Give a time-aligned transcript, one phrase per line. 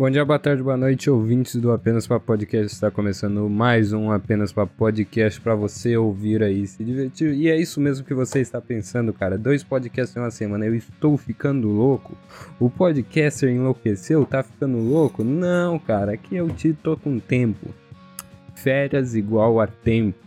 [0.00, 2.72] Bom dia, boa tarde, boa noite, ouvintes do Apenas para Podcast.
[2.72, 7.34] Está começando mais um Apenas para Podcast para você ouvir aí, se divertir.
[7.34, 9.36] E é isso mesmo que você está pensando, cara.
[9.36, 10.64] Dois podcasts em uma semana.
[10.64, 12.16] Eu estou ficando louco.
[12.58, 14.24] O podcaster enlouqueceu?
[14.24, 15.22] Tá ficando louco?
[15.22, 16.12] Não, cara.
[16.12, 17.68] Aqui eu te tô com tempo.
[18.54, 20.18] Férias igual a tempo.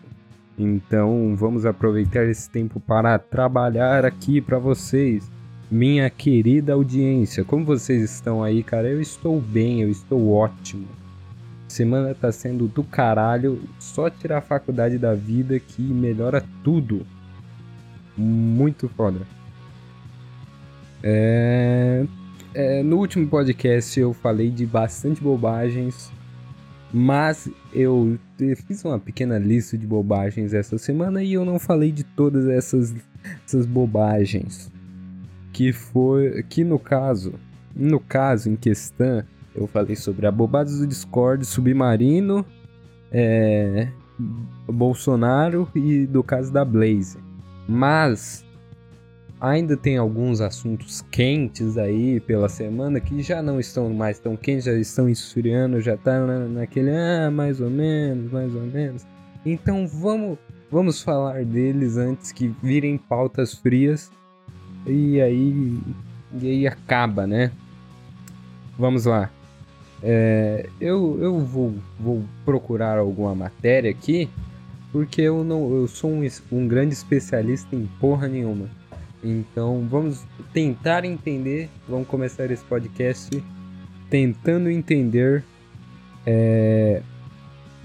[0.56, 5.33] Então vamos aproveitar esse tempo para trabalhar aqui para vocês
[5.74, 8.88] minha querida audiência, como vocês estão aí, cara?
[8.88, 10.88] Eu estou bem, eu estou ótimo.
[11.68, 17.04] Semana tá sendo do caralho, só tirar a faculdade da vida que melhora tudo.
[18.16, 19.22] Muito foda.
[21.02, 22.06] É...
[22.54, 26.12] É, no último podcast eu falei de bastante bobagens,
[26.94, 28.20] mas eu
[28.68, 32.94] fiz uma pequena lista de bobagens essa semana e eu não falei de todas essas,
[33.44, 34.72] essas bobagens
[35.54, 37.36] que foi que no caso,
[37.76, 39.24] no caso em questão,
[39.56, 42.44] eu falei sobre abobados do Discord, Submarino,
[43.12, 43.88] é,
[44.68, 47.20] Bolsonaro e do caso da Blaze.
[47.70, 48.44] Mas
[49.40, 54.66] ainda tem alguns assuntos quentes aí pela semana que já não estão mais tão quentes,
[54.66, 59.06] já estão esfriando, já tá na, naquele ah, mais ou menos, mais ou menos.
[59.46, 60.40] Então vamos
[60.72, 64.10] vamos falar deles antes que virem pautas frias
[64.86, 65.80] e aí,
[66.42, 67.52] e aí acaba, né?
[68.78, 69.30] Vamos lá.
[70.02, 74.30] É, eu eu vou, vou procurar alguma matéria aqui,
[74.92, 78.70] porque eu não eu sou um, um grande especialista em porra nenhuma.
[79.24, 83.42] Então vamos tentar entender, vamos começar esse podcast
[84.10, 85.44] tentando entender
[86.26, 87.02] é,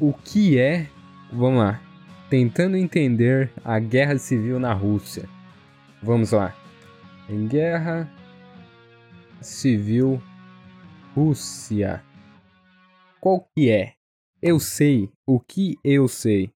[0.00, 0.88] o que é,
[1.32, 1.80] vamos lá,
[2.28, 5.28] tentando entender a guerra civil na Rússia.
[6.02, 6.54] Vamos lá
[7.28, 8.08] em guerra
[9.42, 10.18] civil
[11.14, 12.02] Rússia.
[13.20, 13.94] Qual que é?
[14.40, 15.12] Eu sei.
[15.26, 16.50] O que eu sei?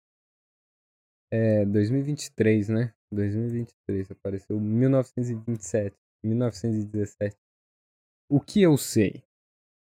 [1.32, 2.94] É 2023, né?
[3.12, 7.36] 2023 apareceu 1927, 1917.
[8.28, 9.22] O que eu sei?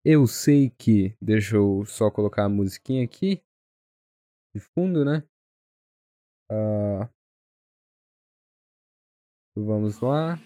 [0.04, 3.42] Eu sei que, deixa eu só colocar a musiquinha aqui
[4.54, 5.26] de fundo, né?
[6.50, 7.08] Uh,
[9.56, 10.38] vamos lá.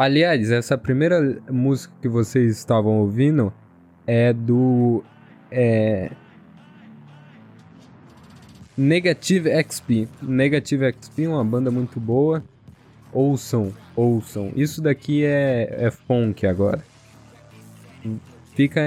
[0.00, 3.52] Aliás, essa primeira música que vocês estavam ouvindo
[4.06, 5.04] é do.
[5.50, 6.10] É,
[8.74, 10.08] Negative XP.
[10.22, 12.42] Negative XP é uma banda muito boa.
[13.12, 14.50] Ouçam, ouçam.
[14.56, 16.82] Isso daqui é, é funk agora.
[18.54, 18.80] Fica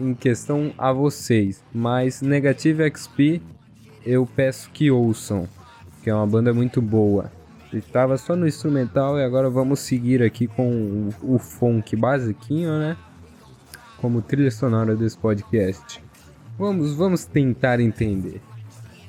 [0.00, 1.62] em questão a vocês.
[1.72, 3.40] Mas Negative XP
[4.04, 5.48] eu peço que ouçam.
[6.02, 7.30] Que é uma banda muito boa.
[7.78, 12.96] Estava só no instrumental e agora vamos seguir aqui com o, o funk basiquinho, né?
[13.98, 16.02] Como trilha sonora desse podcast.
[16.58, 18.40] Vamos, vamos tentar entender.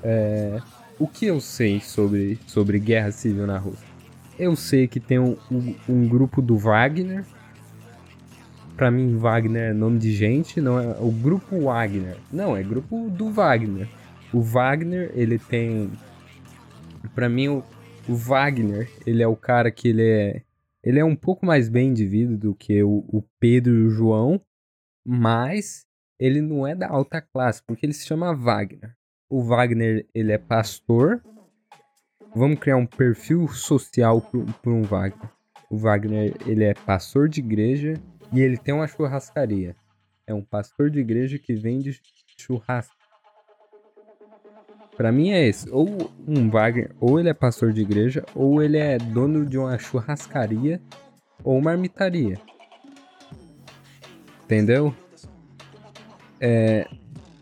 [0.03, 0.61] É,
[0.99, 3.87] o que eu sei sobre, sobre guerra civil na Rússia?
[4.37, 7.23] Eu sei que tem um, um, um grupo do Wagner.
[8.75, 12.17] Para mim, Wagner é nome de gente, não é o grupo Wagner.
[12.31, 13.87] Não, é grupo do Wagner.
[14.31, 15.89] O Wagner, ele tem.
[17.15, 17.63] Para mim,
[18.07, 20.43] o, Wagner, ele é o cara que ele é.
[20.83, 23.89] Ele é um pouco mais bem de vida do que o, o Pedro e o
[23.89, 24.41] João,
[25.05, 25.85] mas
[26.19, 28.95] ele não é da alta classe, porque ele se chama Wagner.
[29.29, 31.21] O Wagner, ele é pastor.
[32.33, 35.29] Vamos criar um perfil social para um Wagner.
[35.69, 37.95] O Wagner, ele é pastor de igreja
[38.31, 39.75] e ele tem uma churrascaria.
[40.25, 41.99] É um pastor de igreja que vende
[42.37, 42.95] churrasco.
[44.97, 45.69] Para mim é esse.
[45.69, 49.77] Ou um Wagner, ou ele é pastor de igreja, ou ele é dono de uma
[49.77, 50.81] churrascaria
[51.43, 52.39] ou marmitaria.
[54.43, 54.93] Entendeu?
[56.41, 56.87] É,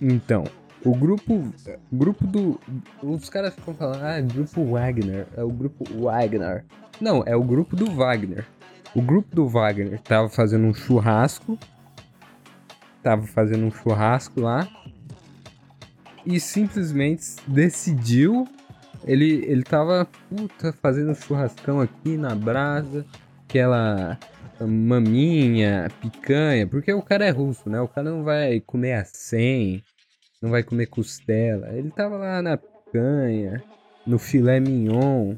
[0.02, 0.44] então,
[0.84, 1.54] o grupo,
[1.92, 2.60] grupo do,
[3.02, 6.66] os caras ficam falando, ah, grupo Wagner, é o grupo Wagner.
[7.00, 8.46] Não, é o grupo do Wagner.
[8.94, 11.58] O grupo do Wagner tava fazendo um churrasco,
[13.02, 14.68] tava fazendo um churrasco lá
[16.26, 18.48] e simplesmente decidiu.
[19.04, 23.06] Ele, ele tava puta, fazendo churrascão aqui na brasa,
[23.48, 24.18] aquela
[24.60, 27.80] maminha, picanha, porque o cara é russo, né?
[27.82, 29.84] O cara não vai comer a 100,
[30.42, 31.70] não vai comer costela.
[31.74, 33.64] Ele tava lá na picanha,
[34.08, 35.36] no filé mignon,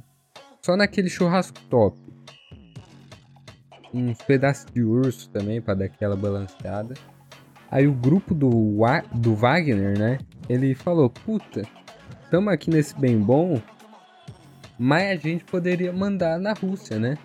[0.61, 1.97] só naquele churrasco top.
[3.93, 6.93] Uns pedaços de urso também para dar aquela balanceada.
[7.69, 8.77] Aí o grupo do,
[9.13, 10.19] do Wagner, né?
[10.47, 11.63] Ele falou: Puta,
[12.31, 13.61] tamo aqui nesse bem bom,
[14.79, 17.17] mas a gente poderia mandar na Rússia, né?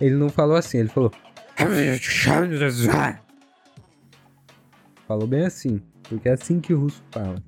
[0.00, 1.10] Ele não falou assim, ele falou.
[5.06, 7.42] Falou bem assim, porque é assim que o russo fala.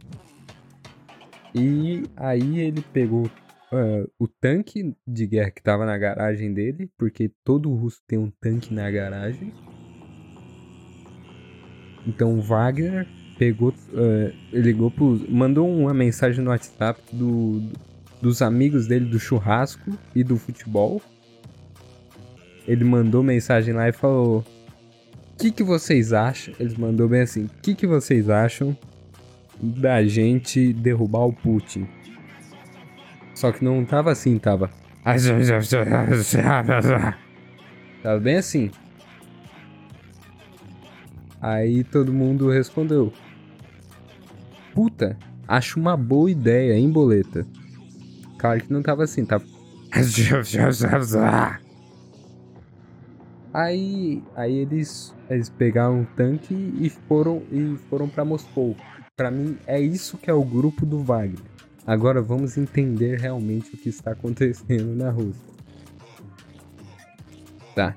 [1.55, 7.31] E aí ele pegou uh, o tanque de guerra que tava na garagem dele, porque
[7.45, 9.53] todo russo tem um tanque na garagem.
[12.07, 13.07] Então o Wagner
[13.39, 17.63] pegou, uh, ligou pro, mandou uma mensagem no WhatsApp do,
[18.21, 21.01] dos amigos dele do churrasco e do futebol.
[22.67, 27.45] Ele mandou mensagem lá e falou: "O que que vocês acham?" Eles mandou bem assim:
[27.45, 28.77] "O que que vocês acham
[29.61, 31.87] da gente derrubar o Putin?"
[33.35, 34.71] Só que não tava assim, tava.
[38.03, 38.71] Tava bem assim.
[41.41, 43.13] Aí todo mundo respondeu:
[44.75, 45.17] Puta,
[45.49, 47.47] acho uma boa ideia, hein, boleta?
[48.39, 49.45] Claro que não tava assim, tava.
[53.53, 58.77] Aí, aí eles, eles pegaram um tanque e foram e foram para Moscou.
[59.17, 61.43] Para mim é isso que é o grupo do Wagner.
[61.85, 65.51] Agora vamos entender realmente o que está acontecendo na Rússia.
[67.75, 67.97] Tá.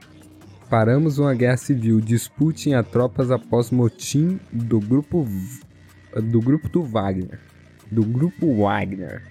[0.73, 2.01] Paramos uma guerra civil.
[2.01, 5.23] Disputem a tropas após motim do grupo
[6.15, 7.39] do grupo do Wagner.
[7.91, 9.21] Do grupo Wagner.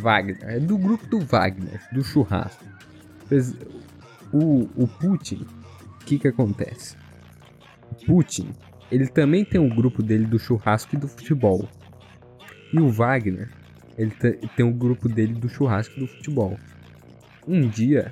[0.00, 0.38] Wagner.
[0.44, 2.64] É do grupo do Wagner, do churrasco.
[4.32, 5.46] O, o Putin,
[6.00, 6.96] o que que acontece?
[8.06, 8.48] Putin,
[8.90, 11.68] ele também tem um grupo dele do churrasco e do futebol.
[12.72, 13.50] E o Wagner,
[13.98, 14.12] ele
[14.56, 16.58] tem um grupo dele do churrasco e do futebol.
[17.46, 18.10] Um dia,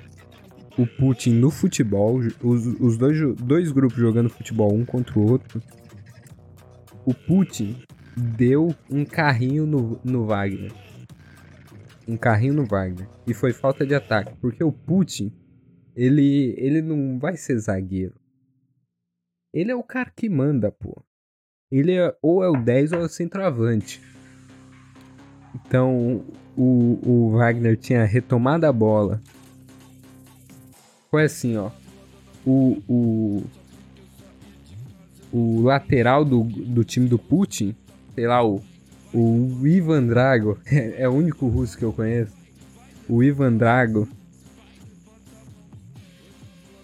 [0.77, 5.61] o Putin no futebol, os, os dois, dois grupos jogando futebol um contra o outro,
[7.05, 7.77] o Putin
[8.15, 10.71] deu um carrinho no, no Wagner.
[12.07, 13.07] Um carrinho no Wagner.
[13.25, 14.35] E foi falta de ataque.
[14.39, 15.31] Porque o Putin,
[15.95, 18.15] ele, ele não vai ser zagueiro.
[19.53, 21.03] Ele é o cara que manda, pô.
[21.71, 24.01] Ele é, ou é o 10 ou é o centroavante.
[25.55, 26.25] Então,
[26.55, 29.21] o, o Wagner tinha retomado a bola.
[31.11, 31.69] Foi assim, ó.
[32.45, 33.43] O, o,
[35.31, 37.75] o lateral do, do time do Putin
[38.15, 38.61] sei lá, o,
[39.13, 42.33] o Ivan Drago, é, o único russo que eu conheço.
[43.07, 44.07] O Ivan Drago,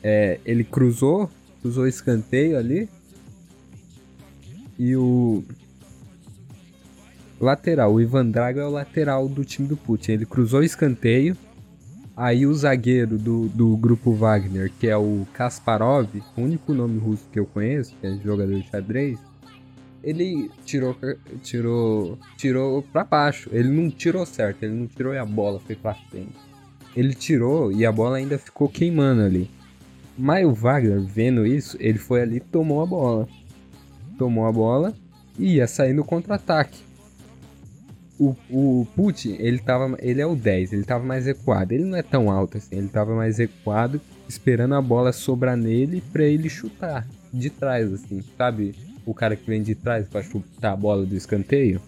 [0.03, 1.29] é, ele cruzou,
[1.61, 2.89] cruzou escanteio ali.
[4.79, 5.43] E o
[7.39, 10.13] lateral, o Ivan Drago é o lateral do time do Putin.
[10.13, 11.35] Ele cruzou escanteio.
[12.17, 17.29] Aí o zagueiro do, do grupo Wagner, que é o Kasparov, o único nome russo
[17.31, 19.19] que eu conheço, que é jogador de xadrez,
[20.03, 20.97] ele tirou,
[21.43, 23.51] tirou, tirou pra baixo.
[23.53, 26.33] Ele não tirou certo, ele não tirou e a bola foi pra frente.
[26.95, 29.47] Ele tirou e a bola ainda ficou queimando ali.
[30.17, 33.27] Mas o Wagner, vendo isso, ele foi ali tomou a bola.
[34.17, 34.95] Tomou a bola
[35.37, 36.86] e ia sair no contra-ataque.
[38.19, 41.73] O, o Putin, ele, tava, ele é o 10, ele tava mais recuado.
[41.73, 46.01] Ele não é tão alto assim, ele tava mais recuado, esperando a bola sobrar nele
[46.11, 48.73] pra ele chutar de trás, assim, sabe?
[49.07, 51.81] o cara que vem de trás pra chutar a bola do escanteio.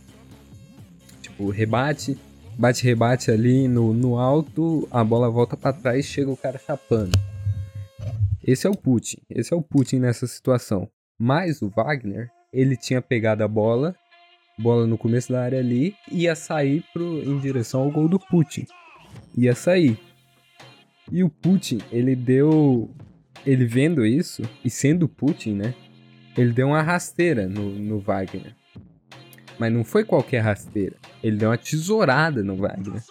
[1.22, 2.18] Tipo, rebate,
[2.58, 7.12] bate, rebate ali no, no alto, a bola volta para trás chega o cara chapando.
[8.42, 10.90] Esse é o Putin, esse é o Putin nessa situação.
[11.20, 13.94] Mas o Wagner, ele tinha pegado a bola,
[14.60, 18.66] bola no começo da área ali, ia sair pro, em direção ao gol do Putin.
[19.38, 19.98] Ia sair.
[21.12, 22.90] E o Putin, ele deu.
[23.46, 25.74] Ele vendo isso, e sendo Putin, né?
[26.38, 28.54] Ele deu uma rasteira no, no Wagner.
[29.58, 30.96] Mas não foi qualquer rasteira.
[31.24, 33.02] Ele deu uma tesourada no Wagner.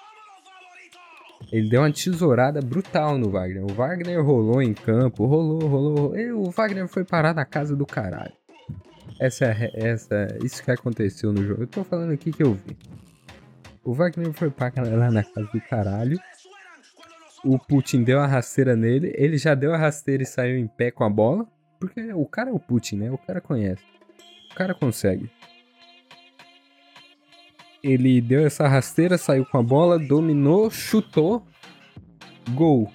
[1.51, 3.65] Ele deu uma tesourada brutal no Wagner.
[3.65, 6.17] O Wagner rolou em campo, rolou, rolou.
[6.17, 8.33] E o Wagner foi parar na casa do caralho.
[9.19, 11.63] Essa é essa, isso que aconteceu no jogo.
[11.63, 12.77] Eu tô falando aqui que eu vi.
[13.85, 16.19] O Wagner foi parar lá na casa do caralho.
[17.45, 19.13] O Putin deu a rasteira nele.
[19.17, 21.47] Ele já deu a rasteira e saiu em pé com a bola.
[21.81, 23.11] Porque o cara é o Putin, né?
[23.11, 23.83] O cara conhece.
[24.53, 25.31] O cara consegue.
[27.83, 31.47] Ele deu essa rasteira, saiu com a bola, dominou, chutou.
[32.51, 32.93] Gol.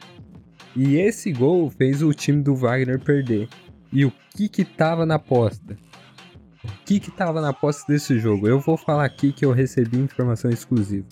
[0.76, 3.48] E esse gol fez o time do Wagner perder.
[3.92, 5.78] E o que que tava na aposta?
[6.64, 8.48] O que que tava na aposta desse jogo?
[8.48, 11.08] Eu vou falar aqui que eu recebi informação exclusiva.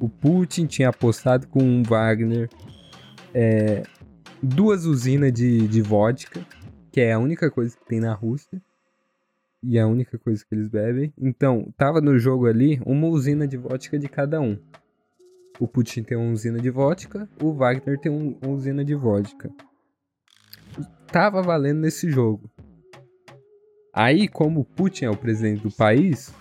[0.00, 2.48] O Putin tinha apostado com o Wagner
[3.32, 3.82] é,
[4.42, 6.40] duas usinas de, de vodka
[6.94, 8.62] que é a única coisa que tem na Rússia
[9.60, 11.12] e é a única coisa que eles bebem.
[11.18, 14.56] Então, tava no jogo ali uma usina de vodka de cada um.
[15.58, 19.50] O Putin tem uma usina de vodka, o Wagner tem um, uma usina de vodka.
[21.08, 22.48] tava valendo nesse jogo.
[23.94, 26.34] Aí, como o Putin é o presidente do país,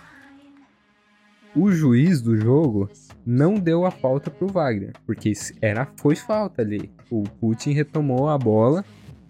[1.56, 2.90] o juiz do jogo
[3.24, 5.32] não deu a falta pro Wagner, porque
[5.62, 6.92] era foi falta ali.
[7.12, 8.84] O Putin retomou a bola,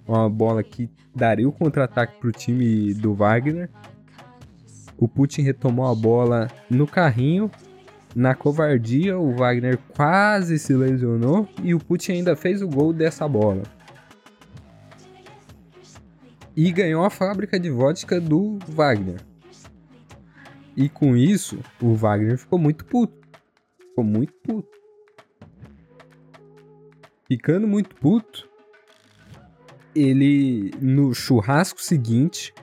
[0.08, 3.70] uma bola que daria o contra-ataque pro time do Wagner.
[4.98, 7.52] O Putin retomou a bola no carrinho,
[8.16, 13.28] na covardia, o Wagner quase se lesionou e o Putin ainda fez o gol dessa
[13.28, 13.64] bola
[16.56, 19.20] e ganhou a fábrica de vodka do Wagner.
[20.76, 23.28] E com isso, o Wagner ficou muito puto.
[23.80, 24.70] Ficou muito puto.
[27.28, 28.50] Ficando muito puto,
[29.96, 32.54] ele no churrasco seguinte,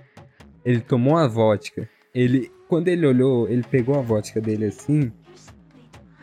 [0.64, 1.88] ele tomou a vodka.
[2.14, 5.10] Ele quando ele olhou, ele pegou a vodka dele assim,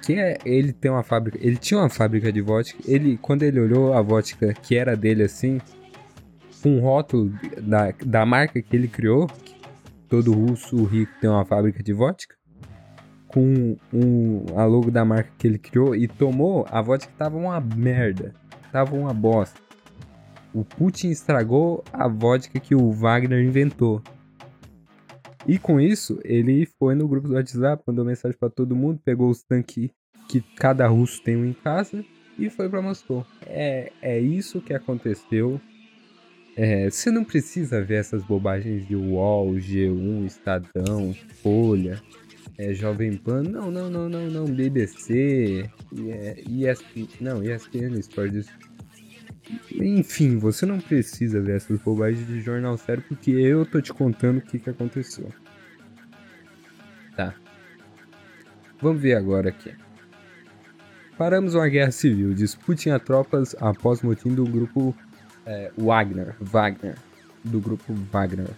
[0.02, 2.78] que é, ele tem uma fábrica, ele tinha uma fábrica de vodka.
[2.86, 5.60] Ele quando ele olhou a vodka que era dele assim,
[6.66, 9.56] um rótulo da, da marca que ele criou, que
[10.10, 12.36] todo russo rico tem uma fábrica de vodka,
[13.28, 17.60] com um, a logo da marca que ele criou e tomou, a vodka tava uma
[17.60, 18.34] merda,
[18.72, 19.60] tava uma bosta.
[20.54, 24.02] O Putin estragou a vodka que o Wagner inventou.
[25.46, 29.30] E com isso, ele foi no grupo do WhatsApp, mandou mensagem para todo mundo, pegou
[29.30, 29.90] os tanques
[30.28, 32.04] que cada russo tem um em casa
[32.38, 33.26] e foi para Moscou.
[33.46, 35.62] É, é isso que aconteceu
[36.58, 42.02] é, você não precisa ver essas bobagens de UOL, G1, Estadão, Folha,
[42.58, 43.44] é, Jovem Pan.
[43.44, 44.46] Não, não, não, não, não.
[44.46, 45.70] BBC,
[46.50, 48.48] ESPN, não, ESPN Sports.
[49.72, 54.40] Enfim, você não precisa ver essas bobagens de jornal sério porque eu tô te contando
[54.40, 55.32] o que, que aconteceu.
[57.16, 57.36] Tá.
[58.82, 59.72] Vamos ver agora aqui.
[61.20, 62.34] Paramos uma guerra civil.
[62.34, 64.96] Disputem a tropas após motim do grupo
[65.48, 66.96] é, Wagner, Wagner,
[67.44, 68.50] do grupo Wagner.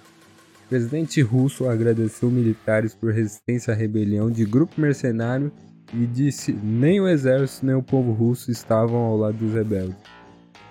[0.66, 5.52] O presidente russo agradeceu militares por resistência à rebelião de grupo mercenário
[5.94, 9.98] e disse nem o exército nem o povo russo estavam ao lado dos rebeldes.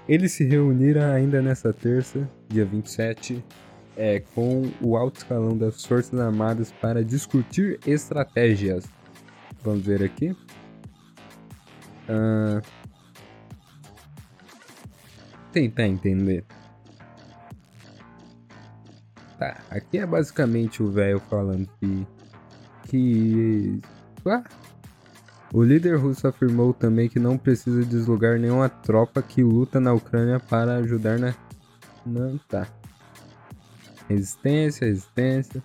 [0.08, 3.44] Eles se reuniram ainda nesta terça, dia 27,
[3.96, 8.84] é, com o alto escalão das Forças Armadas para discutir estratégias.
[9.62, 10.30] Vamos ver aqui.
[12.08, 12.62] Uh,
[15.52, 16.44] tentar entender.
[19.38, 22.06] Tá, aqui é basicamente o velho falando que.
[22.84, 23.80] que.
[24.26, 24.42] Ah,
[25.52, 30.38] o líder russo afirmou também que não precisa deslocar nenhuma tropa que luta na Ucrânia
[30.38, 31.34] para ajudar na.
[32.04, 32.66] Não tá.
[34.08, 35.62] Resistência, resistência.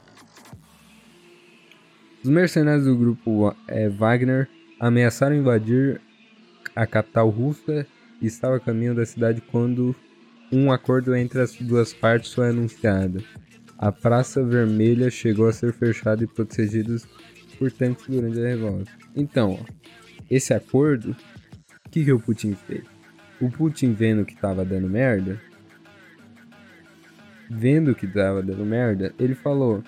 [2.23, 4.47] Os mercenários do grupo é, Wagner
[4.79, 5.99] ameaçaram invadir
[6.75, 7.85] a capital russa
[8.27, 9.95] estava a caminho da cidade quando
[10.51, 13.23] um acordo entre as duas partes foi anunciado.
[13.77, 16.95] A Praça Vermelha chegou a ser fechada e protegida
[17.57, 18.91] por tanques durante a revolta.
[19.15, 19.65] Então, ó,
[20.29, 21.15] esse acordo,
[21.85, 22.83] o que, que o Putin fez?
[23.41, 25.39] O Putin vendo que estava dando merda,
[27.49, 29.83] vendo que estava dando merda, ele falou,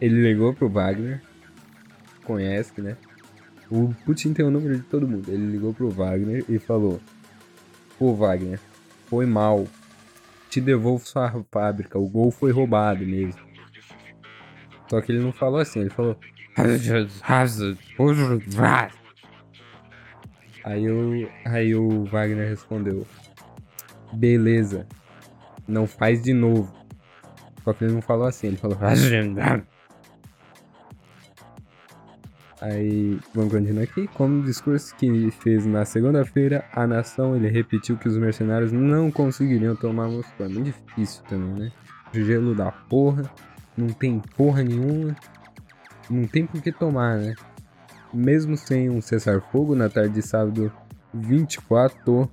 [0.00, 1.20] ele ligou pro Wagner,
[2.24, 2.96] conhece, né?
[3.70, 5.30] O Putin tem o número de todo mundo.
[5.30, 7.00] Ele ligou pro Wagner e falou:
[7.98, 8.60] Pô, Wagner,
[9.06, 9.66] foi mal.
[10.48, 11.98] Te devolvo sua fábrica.
[11.98, 13.40] O gol foi roubado mesmo.
[14.88, 16.18] Só que ele não falou assim, ele falou.
[20.64, 23.06] Aí o, aí o Wagner respondeu:
[24.12, 24.86] Beleza,
[25.66, 26.72] não faz de novo.
[27.64, 28.78] Só que ele não falou assim, ele falou.
[32.60, 34.08] Aí, vamos continuar aqui.
[34.08, 39.76] Como discurso que fez na segunda-feira, a nação ele repetiu que os mercenários não conseguiriam
[39.76, 40.44] tomar Moscou.
[40.44, 41.72] É muito difícil também, né?
[42.12, 43.30] Gelo da porra,
[43.76, 45.14] não tem porra nenhuma,
[46.10, 47.34] não tem por que tomar, né?
[48.12, 50.72] Mesmo sem um cessar-fogo, na tarde de sábado
[51.14, 52.28] 24,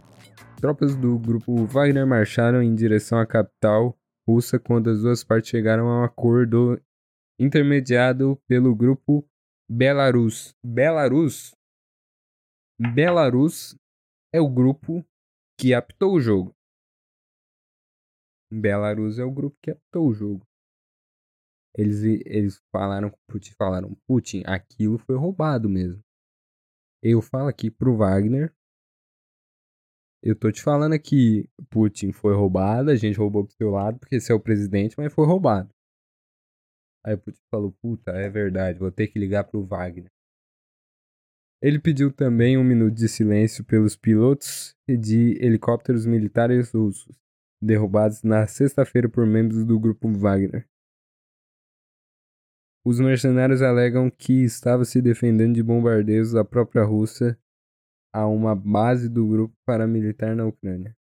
[0.60, 3.96] tropas do grupo Wagner marcharam em direção à capital
[4.27, 6.82] russa quando as duas partes chegaram a um acordo
[7.39, 9.24] intermediado pelo grupo
[9.69, 10.55] Belarus.
[10.63, 11.51] Belarus.
[12.93, 13.75] Belarus
[14.34, 15.05] é o grupo
[15.60, 16.53] que apitou o jogo.
[18.51, 20.45] Belarus é o grupo que apitou o jogo.
[21.77, 26.01] Eles, eles falaram Putin, falaram, Putin, aquilo foi roubado mesmo.
[27.03, 28.53] Eu falo aqui pro Wagner.
[30.24, 34.19] Eu tô te falando aqui, Putin foi roubado, a gente roubou pro seu lado, porque
[34.19, 35.75] você é o presidente, mas foi roubado.
[37.05, 40.12] Aí o Putin falou: Puta, é verdade, vou ter que ligar pro Wagner.
[41.62, 47.15] Ele pediu também um minuto de silêncio pelos pilotos de helicópteros militares russos
[47.62, 50.67] derrubados na sexta-feira por membros do grupo Wagner.
[52.85, 57.38] Os mercenários alegam que estava se defendendo de bombardeios da própria Rússia
[58.13, 60.95] a uma base do grupo paramilitar na Ucrânia.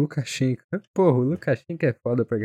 [0.00, 0.62] Lukashenko.
[0.94, 2.38] Porra, o Lukashenko é foda pra.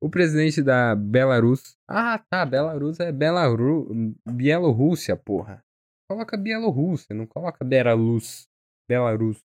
[0.00, 1.76] O presidente da Belarus.
[1.88, 2.46] Ah, tá.
[2.46, 4.14] Belarus é Belaru...
[4.26, 5.64] Bielorrússia, porra.
[6.08, 8.48] Coloca Bielorrússia, não coloca Belarus.
[8.88, 9.44] Belarus.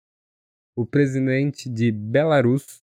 [0.78, 2.82] O presidente de Belarus,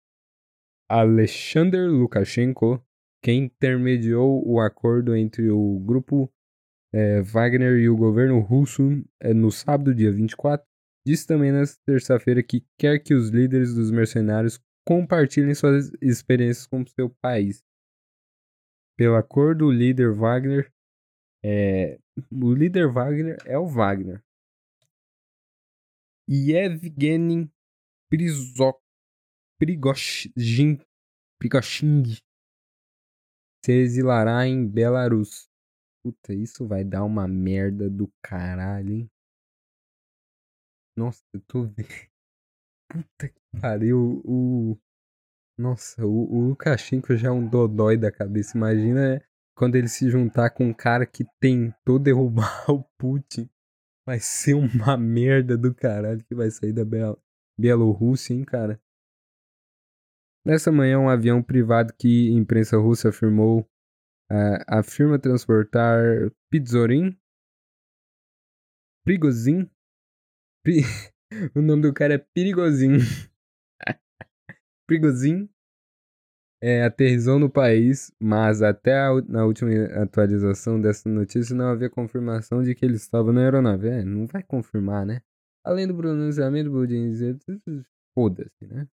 [0.90, 2.84] Alexander Lukashenko,
[3.24, 6.32] quem intermediou o acordo entre o grupo
[6.94, 10.66] é, Wagner e o governo russo é, no sábado, dia 24,
[11.06, 16.86] disse também na terça-feira que quer que os líderes dos mercenários compartilhem suas experiências com
[16.86, 17.64] seu país.
[18.98, 20.72] Pelo acordo, o líder Wagner
[21.46, 22.00] é,
[22.32, 24.24] o líder Wagner é o Wagner.
[26.30, 27.52] Yevgeny
[28.10, 28.80] Prizok,
[29.60, 30.80] Prigozhin,
[31.38, 32.04] Prigozhin
[33.66, 35.50] se exilará em Belarus.
[36.02, 39.12] Puta, isso vai dar uma merda do caralho, hein?
[40.96, 41.88] Nossa, eu tô vendo.
[42.90, 44.22] Puta que pariu.
[44.26, 44.78] O.
[45.58, 48.58] Nossa, o, o Lukashenko já é um dodói da cabeça.
[48.58, 49.24] Imagina
[49.56, 53.50] quando ele se juntar com um cara que tentou derrubar o Putin.
[54.06, 57.18] Vai ser uma merda do caralho que vai sair da Bel
[57.58, 58.82] Bielorrússia, hein, cara?
[60.46, 63.62] Nessa manhã, um avião privado que a imprensa russa afirmou
[64.30, 67.18] uh, afirma transportar Pidzorin,
[69.06, 69.73] Prigozin, Pri...
[71.56, 73.00] o nome do cara é Perigozinho.
[74.88, 75.50] Prigozin
[76.62, 79.70] é, aterrizou no país, mas até a, na última
[80.02, 83.90] atualização dessa notícia não havia confirmação de que ele estava na aeronave.
[83.90, 85.22] É, não vai confirmar, né?
[85.66, 87.38] Além do pronunciamento, Budin dizer.
[88.14, 88.88] Foda-se, né?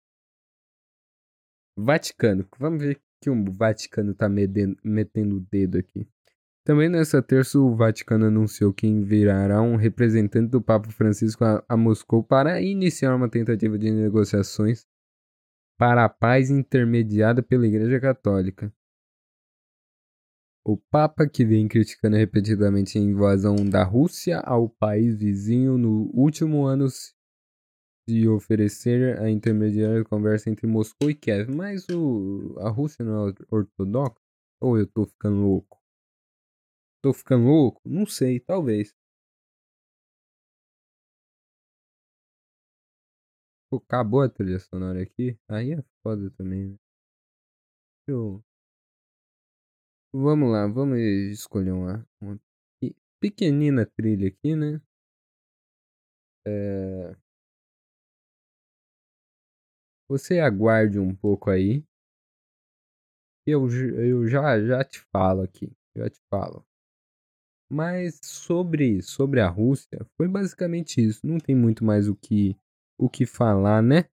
[1.76, 2.48] Vaticano.
[2.59, 6.09] Vamos ver que o Vaticano tá metendo o dedo aqui.
[6.68, 11.78] Também nessa terça, o Vaticano anunciou que enviará um representante do Papa Francisco a, a
[11.78, 14.87] Moscou para iniciar uma tentativa de negociações
[15.78, 18.70] para a paz intermediada pela Igreja Católica.
[20.62, 26.66] O Papa, que vem criticando repetidamente a invasão da Rússia ao país vizinho no último
[26.66, 31.50] ano, se oferecer a intermediar a conversa entre Moscou e Kiev.
[31.50, 34.20] Mas o, a Rússia não é ortodoxa?
[34.61, 35.78] Ou eu tô ficando louco?
[37.02, 37.80] Tô ficando louco?
[37.84, 38.94] Não sei, talvez.
[43.70, 45.38] Pô, acabou a trilha sonora aqui.
[45.48, 46.76] Aí é foda também, né?
[48.08, 48.42] Eu...
[50.12, 52.38] Vamos lá, vamos escolher uma, uma
[53.20, 54.80] pequenina trilha aqui, né?
[56.46, 57.14] É...
[60.06, 61.82] Você aguarde um pouco aí.
[63.46, 63.66] Eu,
[63.98, 65.72] eu já, já te falo aqui.
[65.96, 66.64] Já te falo.
[67.70, 71.26] Mas sobre, sobre a Rússia, foi basicamente isso.
[71.26, 72.57] Não tem muito mais o que
[72.98, 74.09] o que falar, né?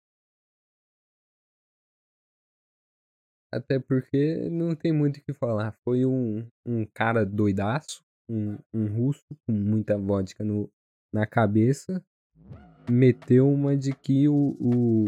[3.53, 5.73] Até porque não tem muito o que falar.
[5.85, 10.71] Foi um, um cara doidaço, um, um russo com muita vodka no,
[11.13, 12.03] na cabeça.
[12.91, 15.05] Meteu uma de que o, o.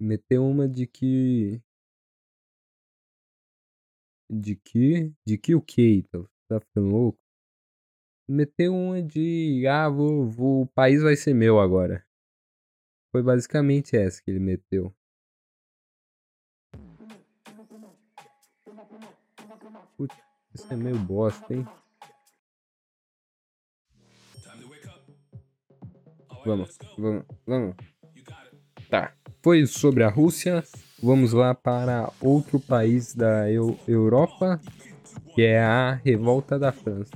[0.00, 1.60] Meteu uma de que.
[4.30, 5.12] De que.
[5.26, 6.28] De que o então?
[6.48, 7.24] Tá ficando louco?
[8.28, 12.04] meteu uma de ah, vou, vou, o país vai ser meu agora.
[13.12, 14.94] Foi basicamente essa que ele meteu.
[19.96, 20.16] Putz,
[20.52, 21.66] isso é meio bosta, hein?
[26.44, 27.76] Vamos, vamos, vamos.
[28.90, 29.16] Tá.
[29.42, 30.62] Foi sobre a Rússia.
[31.02, 34.60] Vamos lá para outro país da Eu Europa,
[35.34, 37.12] que é a revolta da França.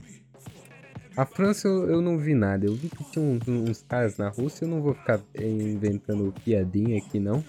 [1.18, 2.64] A França eu, eu, não vi nada.
[2.64, 4.64] Eu vi que tinha uns, uns, caras na Rússia.
[4.64, 7.42] Eu não vou ficar inventando piadinha aqui, não.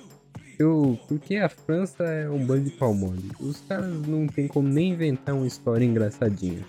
[0.58, 3.30] Eu, porque a França é um bando de pau mole.
[3.40, 6.66] Os caras não tem como nem inventar uma história engraçadinha.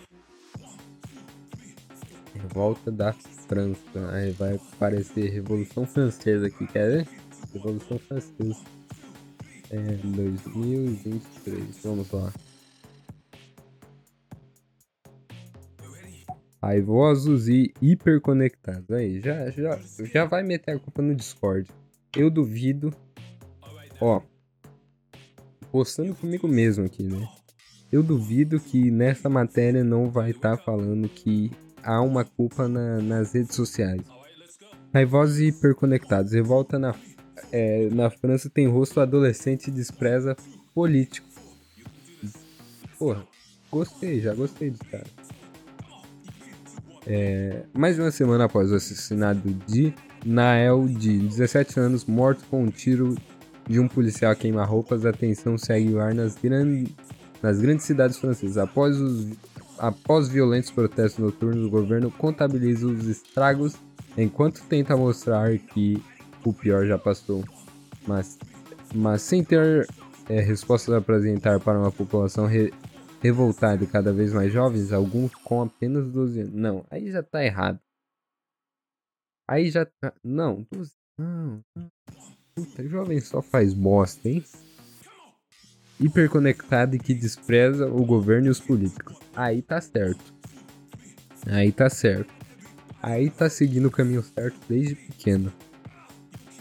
[2.35, 3.15] Revolta da
[3.49, 4.11] França.
[4.13, 7.09] Aí vai aparecer Revolução Francesa aqui, quer ver?
[7.55, 8.61] Revolução Francesa.
[9.71, 11.81] É 2023.
[11.83, 12.31] Vamos lá.
[16.63, 18.91] Raivosos e hiperconectados.
[18.91, 21.69] Aí, já, já, já vai meter a culpa no Discord.
[22.17, 22.93] Eu duvido.
[24.01, 24.23] Ó,
[25.71, 27.29] postando comigo mesmo aqui, né?
[27.91, 31.51] Eu duvido que nessa matéria não vai estar tá falando que
[31.83, 34.03] há uma culpa na, nas redes sociais.
[34.93, 36.33] Raivosos e hiperconectados.
[36.33, 36.95] Revolta na,
[37.51, 40.37] é, na França tem rosto adolescente e despreza
[40.75, 41.29] político.
[42.99, 43.27] Porra,
[43.71, 45.20] gostei, já gostei dos caras.
[47.07, 52.65] É, mais de uma semana após o assassinato de Nael, de 17 anos, morto com
[52.65, 53.17] um tiro
[53.67, 56.85] de um policial a queima-roupas, a tensão segue o ar nas, gran...
[57.43, 58.59] nas grandes cidades francesas.
[58.59, 59.29] Após, os...
[59.79, 63.75] após violentos protestos noturnos, o governo contabiliza os estragos
[64.17, 66.03] enquanto tenta mostrar que
[66.45, 67.45] o pior já passou.
[68.07, 68.39] Mas,
[68.95, 69.87] mas sem ter
[70.29, 72.73] é, respostas a apresentar para uma população re
[73.21, 76.55] revoltada e cada vez mais jovens, alguns com apenas 12 anos.
[76.55, 77.79] Não, aí já tá errado.
[79.49, 80.13] Aí já tá.
[80.23, 80.93] Não, 12.
[81.19, 81.61] Não.
[82.55, 84.45] Puta, jovem só faz bosta, hein?
[85.99, 89.19] Hiperconectado e que despreza o governo e os políticos.
[89.37, 90.33] Aí tá certo.
[91.47, 92.33] Aí tá certo.
[93.03, 95.53] Aí tá seguindo o caminho certo desde pequeno.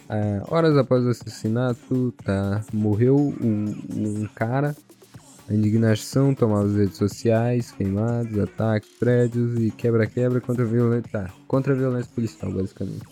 [0.09, 4.75] Ah, horas após o assassinato, tá, morreu um, um cara.
[5.49, 11.09] A indignação tomava as redes sociais, queimados, ataques, prédios e quebra-quebra contra a violência.
[11.11, 13.03] Tá, contra a violência policial, basicamente.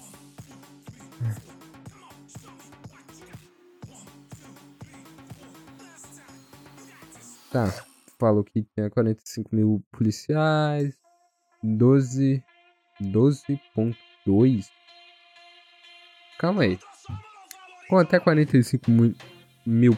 [7.52, 7.74] Tá,
[8.20, 10.96] falou que tinha 45 mil policiais,
[11.64, 12.44] 12,
[13.02, 14.68] 12.2
[16.38, 16.78] Calma aí.
[17.90, 19.16] Com até 45 mil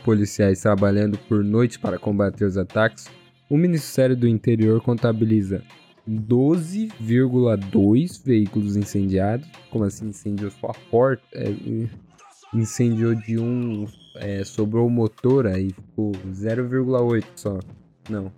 [0.04, 3.08] policiais trabalhando por noite para combater os ataques,
[3.50, 5.64] o Ministério do Interior contabiliza
[6.08, 9.48] 12,2 veículos incendiados.
[9.70, 11.24] Como assim incendiou só a porta?
[11.34, 11.52] É,
[12.54, 13.88] incendiou de um.
[14.16, 17.60] É, sobrou o motor, aí ficou 0,8 só.
[18.10, 18.32] Não.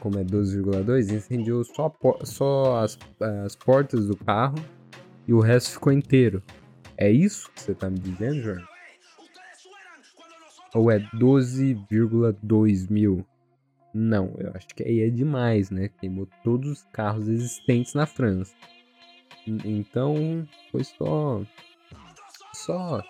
[0.00, 1.90] Como é 12,2, incendiou só,
[2.22, 2.98] só as,
[3.44, 4.56] as portas do carro
[5.26, 6.42] e o resto ficou inteiro.
[6.96, 8.73] É isso que você tá me dizendo, Jorge?
[10.74, 13.24] Ou é 12,2 mil?
[13.94, 15.88] Não, eu acho que aí é demais, né?
[16.00, 18.52] Queimou todos os carros existentes na França.
[19.46, 21.42] Então, foi só.
[22.52, 23.02] Só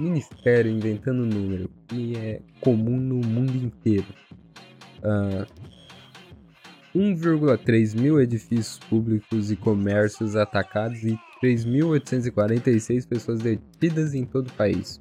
[0.00, 4.06] ministério inventando número, que é comum no mundo inteiro.
[5.02, 5.46] Uh, ah,
[6.94, 15.00] 1,3 mil edifícios públicos e comércios atacados e 3.846 pessoas detidas em todo o país.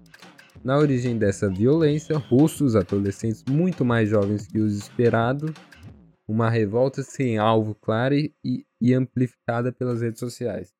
[0.63, 5.53] Na origem dessa violência, russos, adolescentes muito mais jovens que os esperado,
[6.27, 8.31] uma revolta sem alvo claro e,
[8.79, 10.71] e amplificada pelas redes sociais.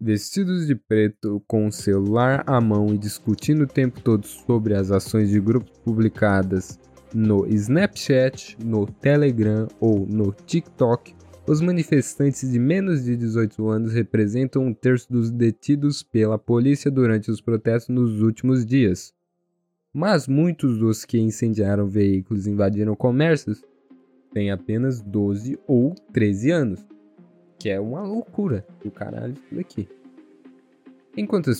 [0.00, 4.90] Vestidos de preto, com o celular à mão e discutindo o tempo todo sobre as
[4.90, 6.78] ações de grupos publicadas
[7.12, 11.14] no Snapchat, no Telegram ou no TikTok,
[11.48, 17.30] os manifestantes de menos de 18 anos representam um terço dos detidos pela polícia durante
[17.30, 19.14] os protestos nos últimos dias.
[19.90, 23.64] Mas muitos dos que incendiaram veículos e invadiram comércios
[24.30, 26.86] têm apenas 12 ou 13 anos,
[27.58, 29.88] que é uma loucura do caralho isso daqui.
[31.16, 31.50] Enquanto,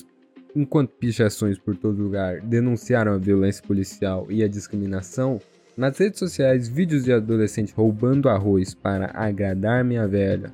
[0.55, 5.41] enquanto pichações por todo lugar denunciaram a violência policial e a discriminação,
[5.79, 10.51] nas redes sociais, vídeos de adolescente roubando arroz para agradar minha velha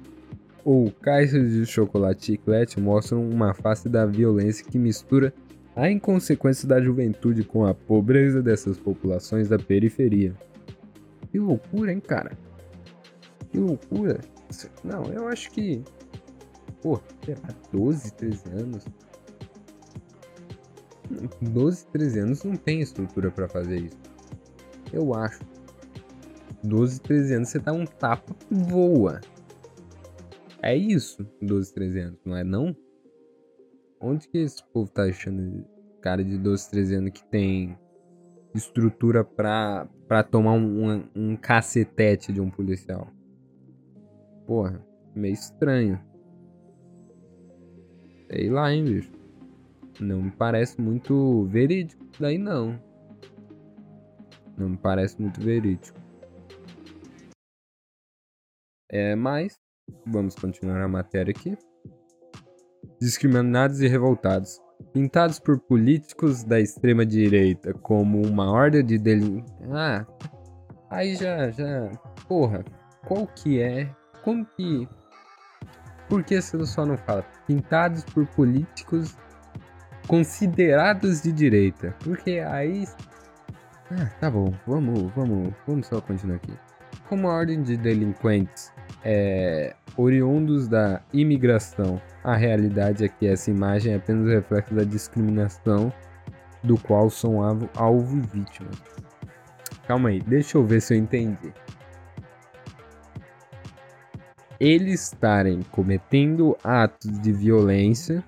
[0.63, 5.33] ou caixas de chocolate chiclete mostram uma face da violência que mistura
[5.75, 10.35] a inconsequência da juventude com a pobreza dessas populações da periferia.
[11.31, 12.37] Que loucura, hein, cara?
[13.49, 14.19] Que loucura.
[14.83, 15.83] Não, eu acho que.
[16.83, 18.85] Pô, será 12, 13 anos?
[21.41, 24.04] 12, 13 anos não tem estrutura para fazer isso.
[24.91, 25.39] Eu acho.
[26.63, 29.21] 12, 13 anos você dá um tapa, voa.
[30.61, 32.75] É isso, 12, 13 anos, não é não?
[33.99, 35.65] Onde que esse povo tá achando
[36.01, 37.77] cara de 12, 13 anos que tem
[38.53, 43.07] estrutura pra, pra tomar um, um, um cacetete de um policial?
[44.47, 44.83] Porra,
[45.15, 45.99] meio estranho.
[48.29, 49.11] Sei lá, hein, bicho.
[49.99, 52.79] Não me parece muito verídico daí não.
[54.57, 55.99] Não me parece muito verídico.
[58.89, 59.59] É, mas
[60.05, 61.57] vamos continuar a matéria aqui.
[62.99, 64.61] Discriminados e revoltados.
[64.93, 69.43] Pintados por políticos da extrema direita como uma ordem de delin...
[69.71, 70.05] Ah,
[70.89, 71.91] aí já, já...
[72.27, 72.63] Porra,
[73.05, 73.93] qual que é?
[74.23, 74.87] Como que...
[76.07, 77.23] Por que você só não fala?
[77.47, 79.17] Pintados por políticos
[80.07, 81.95] considerados de direita.
[82.03, 82.85] Porque aí
[83.91, 86.53] ah, tá bom, vamos, vamos, vamos só continuar aqui.
[87.07, 92.01] Como a ordem de delinquentes é, oriundos da imigração.
[92.23, 95.93] A realidade é que essa imagem é apenas reflexo da discriminação
[96.63, 98.71] do qual são alvo, alvo e vítima.
[99.87, 101.53] Calma aí, deixa eu ver se eu entendi.
[104.59, 108.23] Eles estarem cometendo atos de violência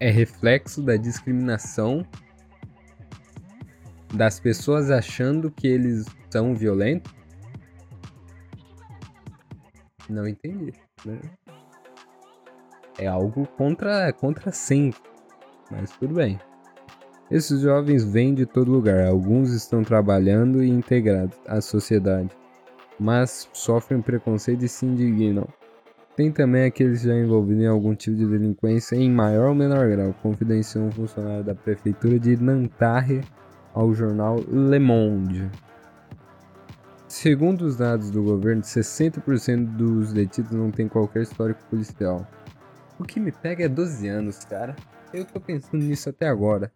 [0.00, 2.04] é reflexo da discriminação
[4.12, 7.12] das pessoas achando que eles são violentos?
[10.08, 10.72] Não entendi.
[11.04, 11.18] Né?
[12.98, 14.92] É algo contra contra sim,
[15.70, 16.38] mas tudo bem.
[17.30, 19.06] Esses jovens vêm de todo lugar.
[19.06, 22.30] Alguns estão trabalhando e integrados à sociedade,
[22.98, 25.46] mas sofrem preconceito e se indignam.
[26.16, 30.12] Tem também aqueles já envolvidos em algum tipo de delinquência em maior ou menor grau,
[30.20, 33.22] confidenciou um funcionário da prefeitura de Nantarre
[33.74, 35.50] ao jornal Le Monde.
[37.06, 42.26] Segundo os dados do governo, 60% dos detidos não tem qualquer histórico policial.
[42.98, 44.76] O que me pega é 12 anos, cara.
[45.12, 46.70] Eu tô pensando nisso até agora.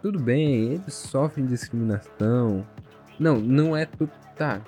[0.00, 2.64] Tudo bem, eles sofrem discriminação.
[3.18, 4.12] Não, não é tudo.
[4.36, 4.62] Tá,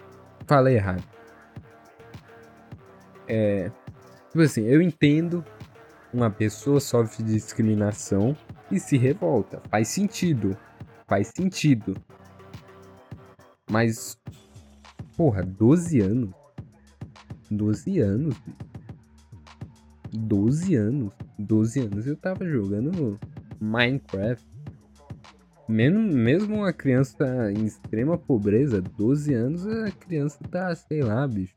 [0.46, 1.04] falei errado.
[3.28, 3.70] É.
[4.28, 5.44] Tipo assim, eu entendo
[6.12, 8.36] uma pessoa sofre discriminação
[8.70, 9.62] e se revolta.
[9.70, 10.56] Faz sentido.
[11.12, 11.94] Faz sentido.
[13.70, 14.18] Mas.
[15.14, 16.30] Porra, 12 anos.
[17.50, 18.34] 12 anos.
[20.10, 21.12] 12 anos.
[21.38, 23.20] 12 anos eu tava jogando
[23.60, 24.42] Minecraft.
[25.68, 31.54] Mesmo, uma criança em extrema pobreza, 12 anos, a criança tá, sei lá, bicho.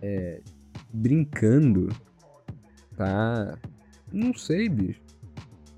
[0.00, 0.40] É,
[0.92, 1.88] brincando.
[2.96, 3.58] Tá.
[4.12, 5.02] Não sei, bicho.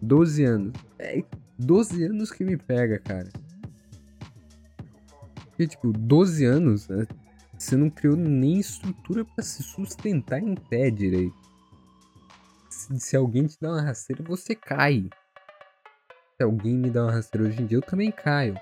[0.03, 0.73] 12 anos.
[0.99, 1.25] É
[1.59, 3.31] 12 anos que me pega, cara.
[5.47, 7.07] Porque, tipo, 12 anos, né?
[7.59, 11.35] você não criou nem estrutura para se sustentar em pé direito.
[12.69, 15.09] Se, se, alguém te dá uma rasteira, você cai.
[16.37, 18.61] Se alguém me dá uma rasteira hoje em dia, eu também caio.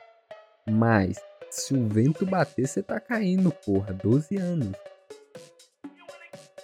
[0.70, 3.92] Mas, se o vento bater, você tá caindo, porra.
[3.92, 4.72] 12 anos.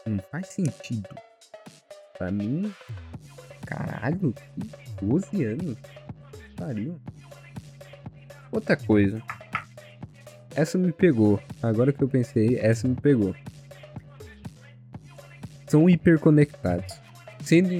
[0.06, 1.08] Não faz sentido.
[2.16, 2.72] Pra mim,
[3.66, 4.34] caralho,
[5.02, 5.76] 12 anos.
[6.60, 7.00] Pariu.
[8.52, 9.22] Outra coisa.
[10.54, 11.40] Essa me pegou.
[11.62, 13.34] Agora que eu pensei, essa me pegou.
[15.66, 17.00] São hiperconectados.
[17.42, 17.70] Sendo.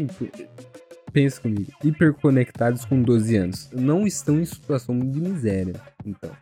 [1.13, 1.71] Pensa comigo.
[1.85, 3.71] Hiperconectados com 12 anos.
[3.71, 5.75] Não estão em situação de miséria.
[6.07, 6.35] Então.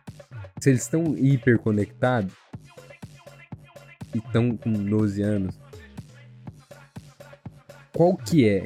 [0.61, 2.33] Se eles estão hiperconectados.
[4.15, 5.59] E estão com 12 anos.
[7.93, 8.63] Qual que é?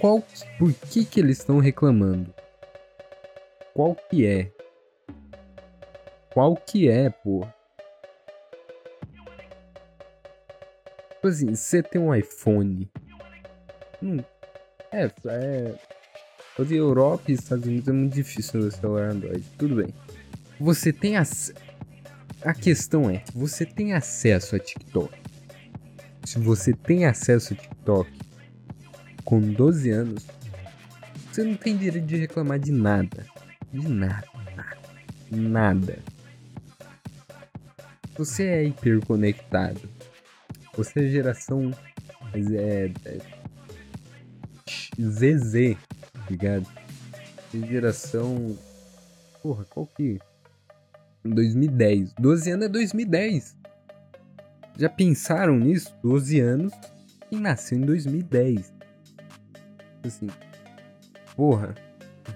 [0.00, 0.20] Qual,
[0.58, 2.33] por que que eles estão reclamando?
[3.74, 4.52] Qual que é?
[6.32, 7.44] Qual que é, pô?
[11.10, 12.88] Tipo assim, você tem um iPhone.
[14.00, 14.18] Hum,
[14.92, 15.74] é, é.
[16.56, 19.44] Fazer Europa e Estados Unidos é muito difícil no celular Android.
[19.58, 19.92] Tudo bem.
[20.60, 21.54] Você tem acesso.
[22.42, 25.12] A questão é, você tem acesso a TikTok.
[26.24, 28.10] Se você tem acesso a TikTok,
[29.24, 30.26] com 12 anos,
[31.32, 33.26] você não tem direito de reclamar de nada.
[33.74, 34.28] De nada.
[35.30, 35.98] Nada.
[38.16, 39.80] Você é hiperconectado.
[40.76, 41.72] Você é geração.
[42.32, 43.20] É, é,
[45.00, 45.76] ZZ,
[46.30, 46.66] ligado?
[47.52, 48.56] Geração.
[49.42, 50.20] Porra, qual que?
[51.24, 52.12] 2010.
[52.14, 53.56] 12 anos é 2010.
[54.78, 55.92] Já pensaram nisso?
[56.02, 56.72] 12 anos
[57.30, 58.72] e nasceu em 2010
[60.08, 60.28] assim,
[61.36, 61.74] porra,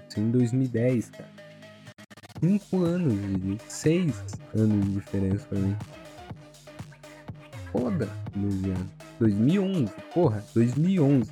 [0.07, 1.28] isso em 2010, cara.
[2.41, 4.15] 5 anos, de 6
[4.55, 5.75] anos de diferença pra mim.
[7.71, 8.87] Foda, 12 anos.
[9.19, 11.31] 2011, porra, 2011.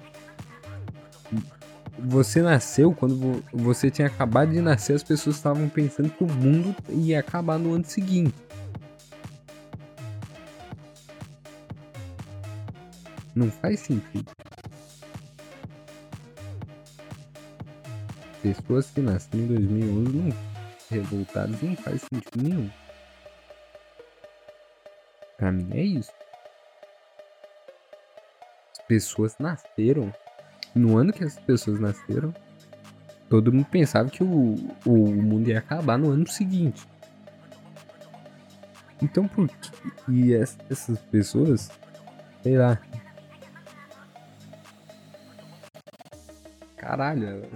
[2.00, 6.76] Você nasceu quando você tinha acabado de nascer, as pessoas estavam pensando que o mundo
[6.90, 8.36] ia acabar no ano seguinte.
[13.34, 14.32] Não faz sentido.
[18.42, 20.57] pessoas que nasceram em 2011 não
[20.90, 22.70] revoltadas não faz sentido nenhum.
[25.38, 26.12] Pra mim é isso.
[28.72, 30.14] As pessoas nasceram.
[30.74, 32.34] No ano que as pessoas nasceram,
[33.30, 36.88] todo mundo pensava que o, o mundo ia acabar no ano seguinte.
[39.02, 39.72] Então por que.
[40.10, 41.72] E essas pessoas,
[42.44, 42.80] sei lá.
[46.76, 47.50] Caralho,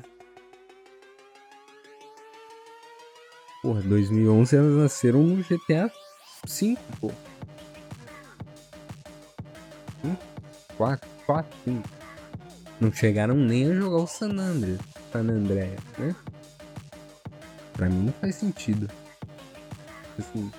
[3.61, 5.91] Porra, 2011 elas nasceram no GTA
[6.45, 7.11] 5, pô.
[10.01, 10.17] 5,
[10.77, 11.89] 4, 4, 5.
[12.79, 14.79] Não chegaram nem a jogar o San Andreas,
[15.11, 16.15] San Andreas, né?
[17.73, 18.89] Pra mim não faz sentido.
[20.17, 20.51] Assim,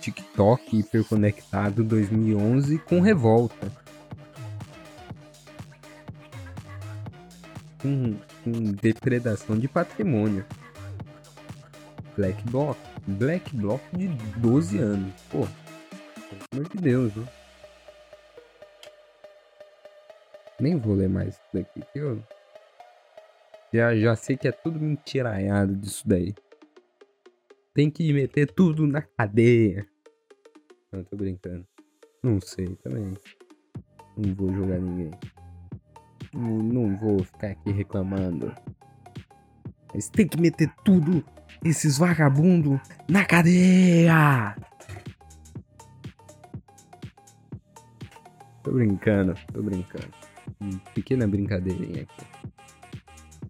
[0.00, 3.72] TikTok hiperconectado 2011 com revolta.
[7.80, 10.44] Com, com depredação de patrimônio.
[12.20, 12.78] Black Block.
[13.06, 14.08] Black Block de
[14.40, 15.14] 12 anos.
[15.30, 17.26] Pô, pelo amor de Deus, né?
[20.60, 22.22] Nem vou ler mais isso daqui, que eu
[23.72, 26.34] já, já sei que é tudo mentiraiado disso daí.
[27.72, 29.88] Tem que meter tudo na cadeia.
[30.92, 31.66] Não, tô brincando.
[32.22, 33.14] Não sei também.
[34.14, 35.10] Não vou jogar ninguém.
[36.34, 38.54] Não, não vou ficar aqui reclamando.
[39.94, 41.24] Mas tem que meter tudo,
[41.64, 44.56] esses vagabundos, na cadeia!
[48.62, 50.30] Tô brincando, tô brincando
[50.94, 52.26] pequena brincadeirinha aqui.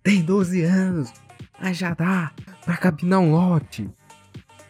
[0.02, 1.12] Tem 12 anos,
[1.60, 2.32] mas já dá
[2.64, 3.90] pra capinar um lote.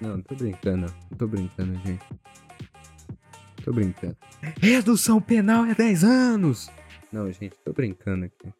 [0.00, 2.04] Não, tô brincando, tô brincando, gente.
[3.62, 4.16] Tô brincando.
[4.60, 6.70] Redução penal é 10 anos!
[7.12, 8.52] Não, gente, tô brincando aqui.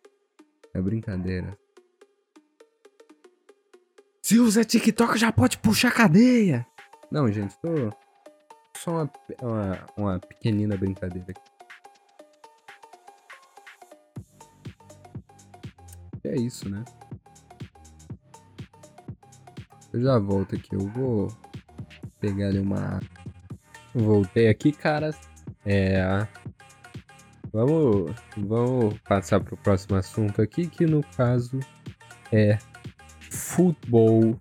[0.74, 1.56] É brincadeira.
[4.30, 6.64] Se usa TikTok já pode puxar cadeia!
[7.10, 7.92] Não, gente, tô.
[8.76, 9.10] Só uma,
[9.42, 11.40] uma, uma pequenina brincadeira aqui.
[16.22, 16.84] é isso, né?
[19.92, 20.76] Eu já volto aqui.
[20.76, 21.26] Eu vou
[22.20, 23.00] pegar ali uma.
[23.92, 25.18] Voltei aqui, caras.
[25.66, 26.24] É.
[27.52, 31.58] Vamos, vamos passar para o próximo assunto aqui, que no caso
[32.30, 32.56] é
[33.50, 34.40] futebol.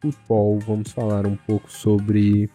[0.00, 0.58] Futebol.
[0.60, 2.50] Vamos falar um pouco sobre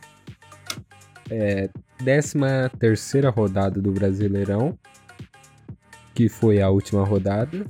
[1.30, 2.38] é, 13
[2.80, 4.78] terceira rodada do Brasileirão,
[6.14, 7.66] que foi a última rodada.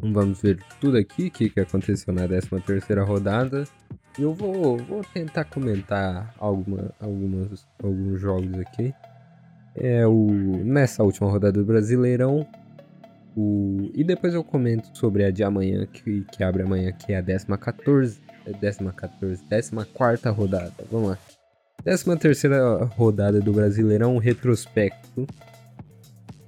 [0.00, 3.64] Vamos ver tudo aqui, o que, que aconteceu na 13 terceira rodada.
[4.18, 8.94] Eu vou, vou tentar comentar alguma, algumas, alguns jogos aqui.
[9.74, 10.26] É o,
[10.64, 12.46] nessa última rodada do Brasileirão.
[13.36, 17.18] O, e depois eu comento sobre a de amanhã, que, que abre amanhã, que é
[17.18, 18.18] a 14.
[18.46, 20.72] 14, 14 rodada.
[20.90, 21.18] Vamos lá.
[21.84, 25.26] 13 terceira rodada do Brasileirão, retrospecto.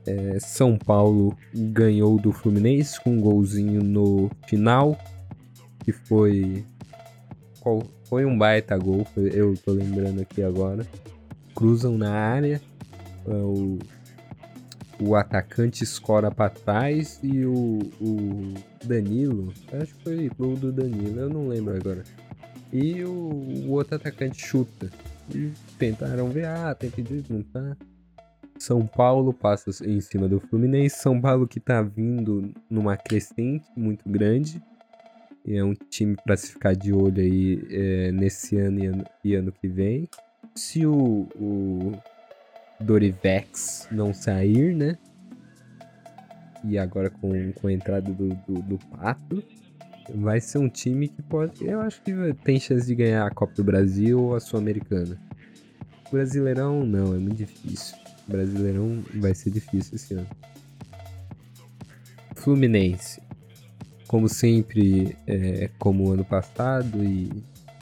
[0.07, 4.99] É, São Paulo ganhou do Fluminense com um golzinho no final,
[5.85, 6.65] que foi.
[7.61, 10.87] Qual, foi um baita gol, eu tô lembrando aqui agora.
[11.55, 12.61] Cruzam na área,
[13.27, 13.79] é, o,
[15.01, 21.21] o atacante escora para trás e o, o Danilo, acho que foi gol do Danilo,
[21.21, 22.03] eu não lembro agora.
[22.73, 24.91] E o, o outro atacante chuta.
[25.35, 27.77] E tentaram ver, ah, tem que desmontar.
[28.59, 30.97] São Paulo passa em cima do Fluminense.
[30.97, 34.61] São Paulo que tá vindo numa crescente muito grande.
[35.47, 39.05] E é um time para se ficar de olho aí é, nesse ano e, ano
[39.25, 40.09] e, ano que vem.
[40.55, 41.93] Se o, o
[42.81, 44.97] Dorivex não sair, né?
[46.65, 49.43] E agora com, com a entrada do, do, do Pato,
[50.15, 51.65] vai ser um time que pode.
[51.65, 52.13] Eu acho que
[52.45, 55.19] tem chance de ganhar a Copa do Brasil ou a Sul-Americana.
[56.11, 57.97] Brasileirão, não, é muito difícil.
[58.27, 60.29] Brasileirão vai ser difícil esse ano.
[62.35, 63.21] Fluminense.
[64.07, 67.31] Como sempre, é, como ano passado e,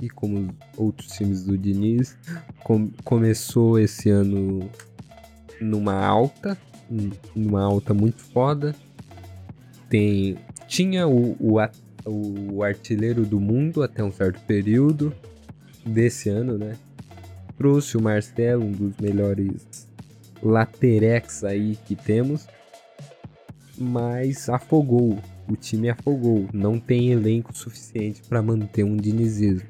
[0.01, 2.17] e como outros times do Diniz,
[2.63, 4.71] com, começou esse ano
[5.61, 6.57] numa alta,
[7.35, 8.75] numa alta muito foda.
[9.89, 11.59] Tem, tinha o, o,
[12.53, 15.15] o artilheiro do mundo até um certo período
[15.85, 16.77] desse ano, né?
[17.57, 19.89] Trouxe o Marcelo, um dos melhores
[20.43, 22.47] laterex aí que temos,
[23.79, 25.18] mas afogou.
[25.49, 29.68] O time afogou, não tem elenco suficiente para manter um dinizismo.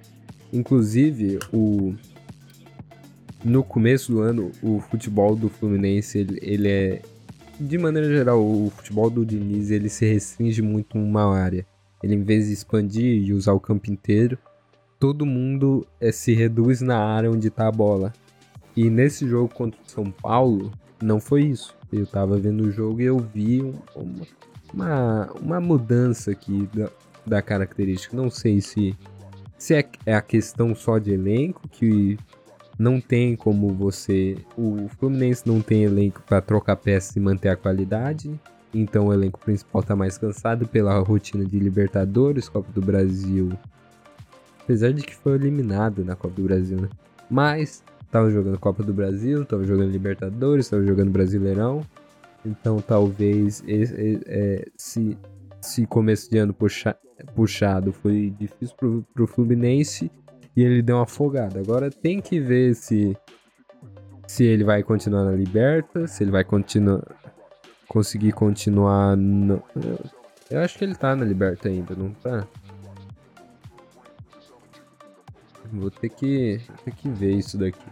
[0.53, 1.95] Inclusive, o
[3.45, 7.03] no começo do ano, o futebol do Fluminense, ele, ele é
[7.59, 11.67] de maneira geral, o futebol do Diniz, ele se restringe muito em uma área.
[12.03, 14.39] Ele em vez de expandir e usar o campo inteiro,
[14.99, 18.13] todo mundo é, se reduz na área onde está a bola.
[18.77, 20.71] E nesse jogo contra o São Paulo,
[21.03, 21.75] não foi isso.
[21.91, 23.63] Eu tava vendo o jogo e eu vi
[23.95, 24.27] uma,
[24.75, 26.91] uma, uma mudança aqui da,
[27.27, 28.15] da característica.
[28.15, 28.95] Não sei se,
[29.59, 32.19] se é, é a questão só de elenco, que
[32.79, 34.37] não tem como você.
[34.57, 38.39] O Fluminense não tem elenco para trocar peças e manter a qualidade.
[38.75, 43.51] Então o elenco principal tá mais cansado pela rotina de Libertadores, Copa do Brasil.
[44.63, 46.89] Apesar de que foi eliminado na Copa do Brasil, né?
[47.31, 51.81] Mas tava jogando Copa do Brasil, tava jogando Libertadores, tava jogando Brasileirão.
[52.45, 55.17] Então talvez esse, é, se,
[55.61, 56.97] se começo de ano puxa,
[57.35, 60.11] puxado foi difícil pro, pro Fluminense
[60.57, 61.61] e ele deu uma afogada.
[61.61, 63.17] Agora tem que ver se
[64.27, 67.01] se ele vai continuar na Liberta, se ele vai continuar
[67.89, 69.63] conseguir continuar no...
[70.51, 72.47] Eu acho que ele tá na Liberta ainda, não tá?
[75.73, 77.87] Vou ter que, ter que ver isso daqui.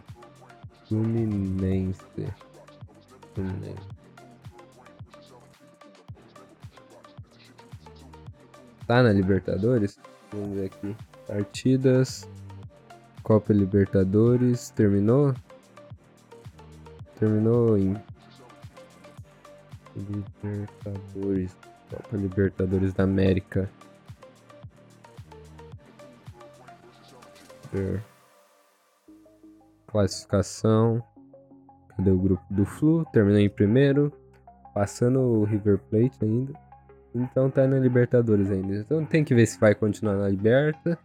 [0.89, 2.01] Fluminense.
[3.35, 3.94] Fluminense.
[8.87, 9.99] Tá na Libertadores?
[10.31, 10.97] Vamos ver aqui.
[11.27, 12.29] Partidas.
[13.23, 14.71] Copa Libertadores.
[14.71, 15.35] Terminou?
[17.19, 17.97] Terminou em.
[19.97, 21.57] Libertadores.
[21.89, 23.71] Copa Libertadores da América.
[29.87, 31.03] Classificação.
[31.97, 33.05] Cadê o grupo do Flu?
[33.07, 34.13] Terminou em primeiro.
[34.75, 36.64] Passando o River Plate ainda.
[37.15, 38.77] Então tá na Libertadores ainda.
[38.77, 40.99] Então tem que ver se vai continuar na Liberta.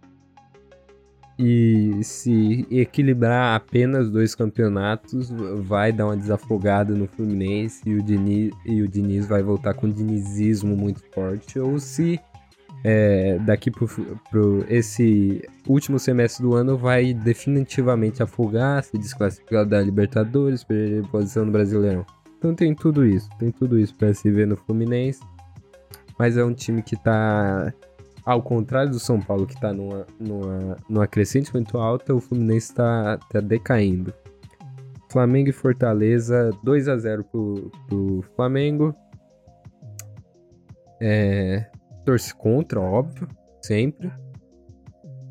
[1.41, 5.29] E se equilibrar apenas dois campeonatos,
[5.61, 9.87] vai dar uma desafogada no Fluminense e o Diniz, e o Diniz vai voltar com
[9.87, 11.57] um dinizismo muito forte.
[11.57, 12.19] Ou se
[12.83, 13.87] é, daqui pro,
[14.29, 21.45] pro esse último semestre do ano vai definitivamente afogar, se desclassificar da Libertadores, perder posição
[21.45, 22.05] no Brasileirão.
[22.37, 25.21] Então tem tudo isso, tem tudo isso para se ver no Fluminense.
[26.19, 27.73] Mas é um time que tá
[28.25, 32.69] ao contrário do São Paulo, que está numa, numa, numa crescente muito alta, o Fluminense
[32.69, 34.13] está tá decaindo.
[35.11, 38.93] Flamengo e Fortaleza, 2 a 0 pro, pro Flamengo.
[41.01, 41.65] É,
[42.05, 43.27] torce contra, óbvio,
[43.61, 44.11] sempre.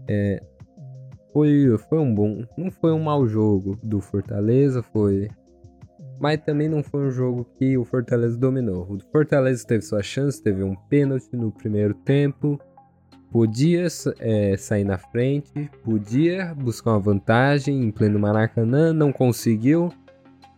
[0.08, 0.42] É,
[1.32, 2.42] foi, foi um bom.
[2.56, 5.28] Não foi um mau jogo do Fortaleza, foi.
[6.20, 8.86] Mas também não foi um jogo que o Fortaleza dominou.
[8.90, 12.58] O Fortaleza teve sua chance, teve um pênalti no primeiro tempo.
[13.30, 13.86] Podia
[14.20, 19.92] é, sair na frente, podia buscar uma vantagem em pleno Maracanã, não conseguiu.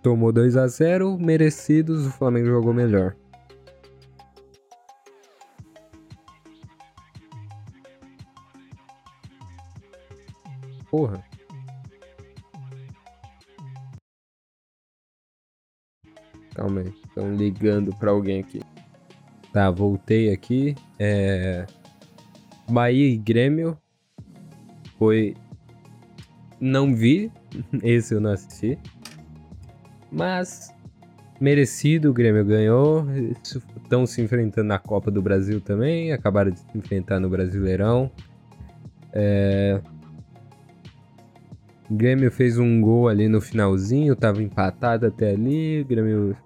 [0.03, 3.17] Tomou 2 a 0 merecidos, o Flamengo jogou melhor.
[10.91, 11.30] Porra.
[16.55, 18.61] Calma aí, estão ligando para alguém aqui.
[19.53, 20.75] Tá, voltei aqui.
[20.99, 21.67] É...
[22.69, 23.77] Bahia e Grêmio
[24.99, 25.35] foi.
[26.61, 27.33] Não vi,
[27.83, 28.79] esse eu não assisti.
[30.13, 30.75] Mas
[31.41, 33.07] merecido, o Grêmio ganhou.
[33.43, 36.13] Estão se enfrentando na Copa do Brasil também.
[36.13, 38.11] Acabaram de se enfrentar no Brasileirão.
[39.13, 39.81] É...
[41.91, 45.81] O Grêmio fez um gol ali no finalzinho, tava empatado até ali.
[45.81, 46.37] O Grêmio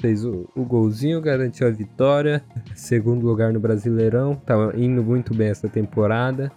[0.00, 2.44] fez o, o golzinho, garantiu a vitória.
[2.76, 6.52] Segundo lugar no Brasileirão, tava indo muito bem essa temporada.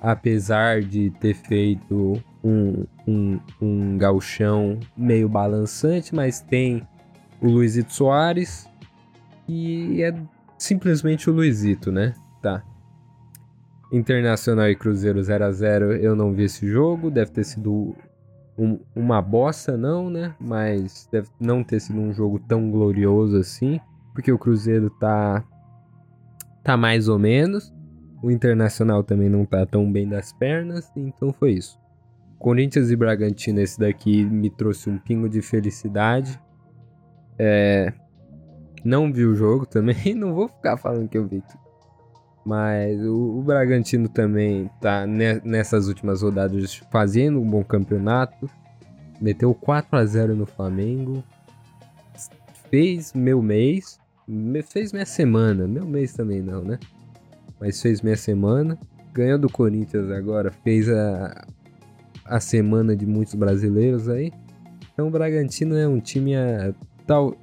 [0.00, 6.88] Apesar de ter feito um, um, um galchão meio balançante, mas tem
[7.38, 8.66] o Luizito Soares
[9.46, 10.14] e é
[10.56, 12.14] simplesmente o Luizito, né?
[12.40, 12.64] Tá.
[13.92, 17.96] Internacional e Cruzeiro 0 a 0 eu não vi esse jogo, deve ter sido
[18.56, 20.34] um, uma bosta, não, né?
[20.38, 23.80] Mas deve não ter sido um jogo tão glorioso assim,
[24.12, 25.44] porque o Cruzeiro tá,
[26.62, 27.72] tá mais ou menos.
[28.22, 31.80] O Internacional também não tá tão bem das pernas, então foi isso.
[32.38, 36.40] Corinthians e Bragantino, esse daqui me trouxe um pingo de felicidade.
[37.38, 37.92] É,
[38.84, 41.42] não vi o jogo também, não vou ficar falando que eu vi.
[42.44, 48.48] Mas o, o Bragantino também tá ne, nessas últimas rodadas fazendo um bom campeonato.
[49.20, 51.22] Meteu 4 a 0 no Flamengo.
[52.70, 53.98] Fez meu mês.
[54.68, 55.66] Fez minha semana.
[55.66, 56.78] Meu mês também não, né?
[57.60, 58.78] Mas fez minha semana.
[59.12, 60.50] Ganhou do Corinthians agora.
[60.50, 61.46] Fez a,
[62.24, 64.32] a semana de muitos brasileiros aí.
[64.92, 66.72] Então o Bragantino é um time a,
[67.06, 67.36] tal,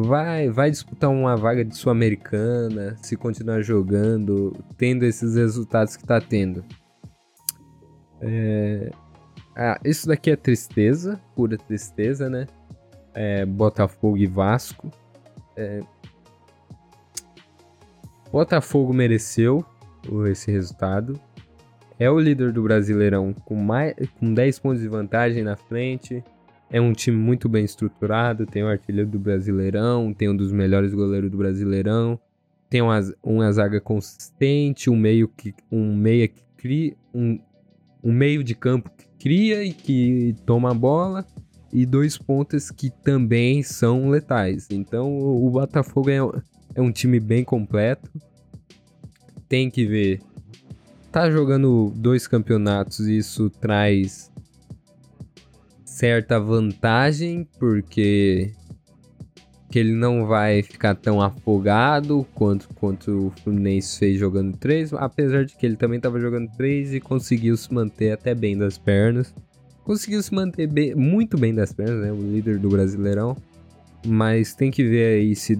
[0.00, 6.20] vai, vai disputar uma vaga de Sul-Americana, se continuar jogando, tendo esses resultados que tá
[6.20, 6.64] tendo.
[8.20, 8.90] É...
[9.54, 12.46] Ah, isso daqui é tristeza, pura tristeza, né?
[13.12, 14.90] É, Botafogo e Vasco.
[15.54, 15.80] É...
[18.30, 19.62] Botafogo mereceu
[20.30, 21.20] esse resultado.
[21.98, 26.24] É o líder do Brasileirão com, mais, com 10 pontos de vantagem na frente.
[26.72, 30.94] É um time muito bem estruturado, tem o artilheiro do Brasileirão, tem um dos melhores
[30.94, 32.18] goleiros do Brasileirão,
[32.70, 37.38] tem uma, uma zaga consistente, um meio que um meia que cria um,
[38.02, 41.26] um meio de campo que cria e que toma a bola,
[41.70, 44.66] e dois pontas que também são letais.
[44.70, 46.16] Então o Botafogo é,
[46.74, 48.10] é um time bem completo.
[49.46, 50.22] Tem que ver.
[51.10, 54.31] Tá jogando dois campeonatos, isso traz
[55.92, 58.50] certa vantagem, porque
[59.70, 65.46] que ele não vai ficar tão afogado quanto, quanto o Fluminense fez jogando três, apesar
[65.46, 69.34] de que ele também estava jogando três e conseguiu se manter até bem das pernas.
[69.82, 72.12] Conseguiu se manter bem, muito bem das pernas, né?
[72.12, 73.34] O líder do Brasileirão.
[74.06, 75.58] Mas tem que ver aí se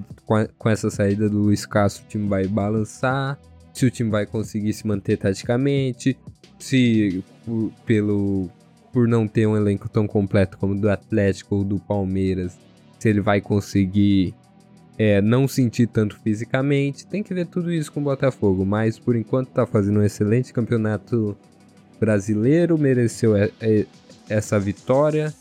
[0.58, 3.38] com essa saída do Luiz Castro o time vai balançar,
[3.72, 6.18] se o time vai conseguir se manter taticamente,
[6.58, 8.50] se por, pelo
[8.93, 12.59] por não ter um elenco tão completo como o do Atlético ou do Palmeiras,
[12.99, 14.34] se ele vai conseguir
[14.99, 17.07] é, não sentir tanto fisicamente.
[17.07, 20.53] Tem que ver tudo isso com o Botafogo, mas por enquanto está fazendo um excelente
[20.53, 21.36] campeonato
[21.99, 23.86] brasileiro, mereceu é, é,
[24.28, 25.32] essa vitória,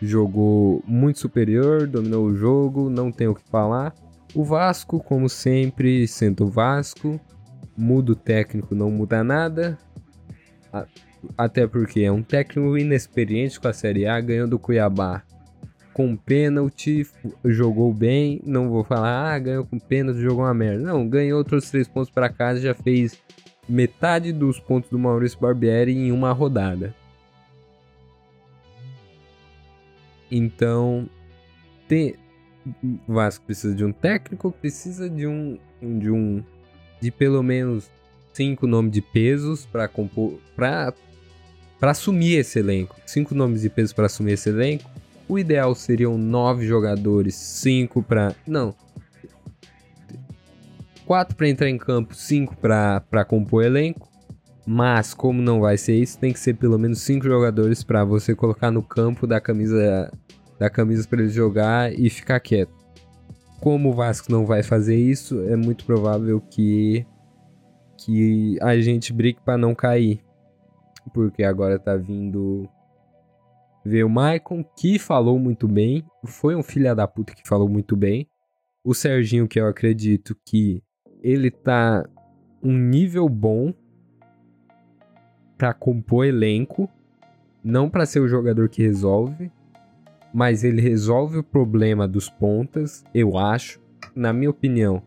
[0.00, 3.94] jogou muito superior, dominou o jogo, não tem o que falar.
[4.34, 7.18] O Vasco, como sempre, sendo o Vasco,
[7.76, 9.78] muda o técnico, não muda nada.
[11.36, 15.22] Até porque é um técnico inexperiente com a Série A, ganhou do Cuiabá
[15.98, 17.04] com pênalti,
[17.44, 18.40] jogou bem.
[18.46, 20.80] Não vou falar, ah, ganhou com pênalti, jogou uma merda.
[20.80, 23.20] Não, ganhou outros três pontos para casa, já fez
[23.68, 26.94] metade dos pontos do Maurício Barbieri em uma rodada.
[30.30, 31.08] Então,
[31.88, 32.14] tem,
[33.08, 36.44] Vasco precisa de um técnico, precisa de um de um
[37.00, 37.90] de pelo menos
[38.32, 40.92] cinco nomes de pesos para compor para
[41.78, 42.96] para assumir esse elenco.
[43.06, 44.90] Cinco nomes de peso para assumir esse elenco.
[45.28, 48.74] O ideal seriam nove jogadores, cinco para não,
[51.08, 54.08] quatro para entrar em campo, cinco para compor elenco.
[54.66, 58.34] Mas como não vai ser isso, tem que ser pelo menos cinco jogadores para você
[58.34, 60.12] colocar no campo da camisa
[60.58, 62.72] da camisa para ele jogar e ficar quieto.
[63.60, 67.06] Como o Vasco não vai fazer isso, é muito provável que
[67.98, 70.24] que a gente brigue para não cair.
[71.12, 72.68] Porque agora tá vindo
[73.88, 76.04] Veio o Maicon, que falou muito bem.
[76.26, 78.28] Foi um filho da puta que falou muito bem.
[78.84, 80.82] O Serginho, que eu acredito que
[81.22, 82.06] ele tá
[82.62, 83.72] um nível bom
[85.56, 86.86] para compor elenco.
[87.64, 89.50] Não para ser o jogador que resolve,
[90.34, 93.80] mas ele resolve o problema dos pontas, eu acho.
[94.14, 95.02] Na minha opinião,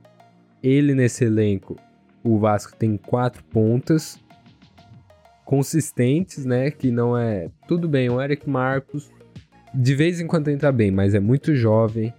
[0.62, 1.78] ele nesse elenco,
[2.24, 4.20] o Vasco tem quatro pontas
[5.46, 6.72] consistentes, né?
[6.72, 7.50] Que não é.
[7.68, 9.12] Tudo bem, o Eric Marcos
[9.74, 12.14] de vez em quando entra bem, mas é muito jovem.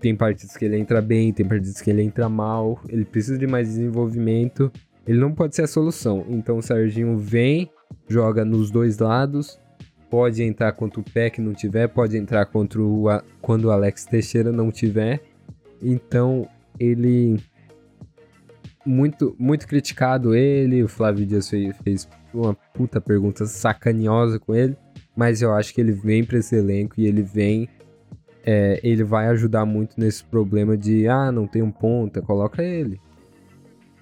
[0.00, 2.80] Tem partidas que ele entra bem, tem partidas que ele entra mal.
[2.88, 4.70] Ele precisa de mais desenvolvimento.
[5.06, 6.26] Ele não pode ser a solução.
[6.28, 7.70] Então o Serginho vem,
[8.08, 9.58] joga nos dois lados.
[10.10, 13.06] Pode entrar contra o Peck não tiver, pode entrar contra o
[13.40, 15.20] quando o Alex Teixeira não tiver.
[15.82, 16.48] Então
[16.78, 17.40] ele
[18.86, 20.82] muito, muito criticado ele.
[20.82, 24.76] O Flávio Dias fez, fez uma puta pergunta sacaniosa com ele.
[25.14, 27.68] Mas eu acho que ele vem para esse elenco e ele vem.
[28.44, 33.00] É, ele vai ajudar muito nesse problema de ah, não tem um ponta, coloca ele.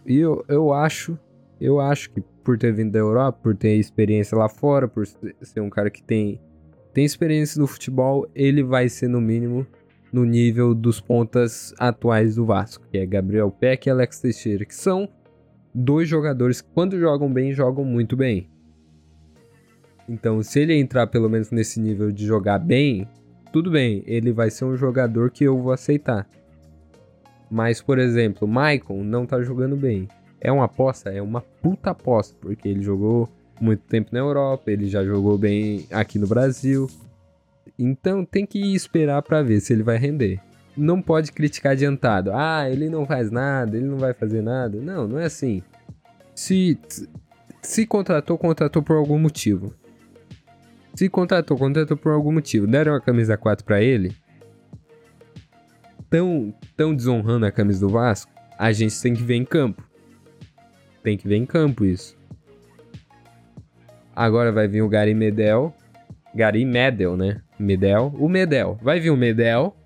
[0.04, 1.18] E eu, eu acho,
[1.58, 5.60] eu acho que por ter vindo da Europa, por ter experiência lá fora, por ser
[5.60, 6.38] um cara que tem,
[6.92, 9.66] tem experiência no futebol, ele vai ser no mínimo
[10.14, 14.72] no nível dos pontas atuais do Vasco, que é Gabriel Peck e Alex Teixeira, que
[14.72, 15.08] são
[15.74, 18.48] dois jogadores que, quando jogam bem, jogam muito bem.
[20.08, 23.08] Então, se ele entrar pelo menos nesse nível de jogar bem,
[23.52, 26.28] tudo bem, ele vai ser um jogador que eu vou aceitar.
[27.50, 30.06] Mas, por exemplo, Maicon não tá jogando bem.
[30.40, 31.10] É uma aposta?
[31.10, 33.28] É uma puta aposta, porque ele jogou
[33.60, 36.88] muito tempo na Europa, ele já jogou bem aqui no Brasil.
[37.78, 40.40] Então tem que esperar para ver se ele vai render.
[40.76, 42.30] Não pode criticar adiantado.
[42.32, 44.80] Ah, ele não faz nada, ele não vai fazer nada.
[44.80, 45.62] Não, não é assim.
[46.34, 46.78] Se
[47.64, 49.74] se contratou, contratou por algum motivo.
[50.94, 52.66] Se contratou, contratou por algum motivo.
[52.66, 54.14] Deram a camisa 4 para ele.
[56.08, 58.30] Tão, tão desonrando a camisa do Vasco.
[58.58, 59.82] A gente tem que ver em campo.
[61.02, 62.16] Tem que ver em campo isso.
[64.14, 65.74] Agora vai vir o Gary Medel.
[66.34, 67.40] Gary Medel, né?
[67.58, 68.14] Medel.
[68.18, 68.78] O Medel.
[68.82, 69.76] Vai vir o Medel.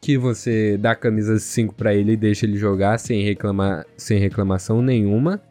[0.00, 4.18] Que você dá a camisa 5 para ele e deixa ele jogar sem, reclamar, sem
[4.18, 5.42] reclamação nenhuma.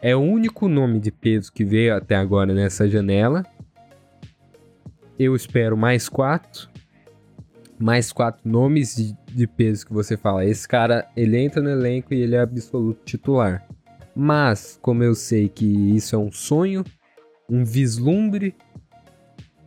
[0.00, 3.44] É o único nome de peso que veio até agora nessa janela.
[5.18, 6.68] Eu espero mais quatro.
[7.80, 10.44] Mais quatro nomes de, de peso que você fala.
[10.44, 13.66] Esse cara, ele entra no elenco e ele é absoluto titular.
[14.14, 15.64] Mas, como eu sei que
[15.96, 16.84] isso é um sonho
[17.48, 18.54] um vislumbre,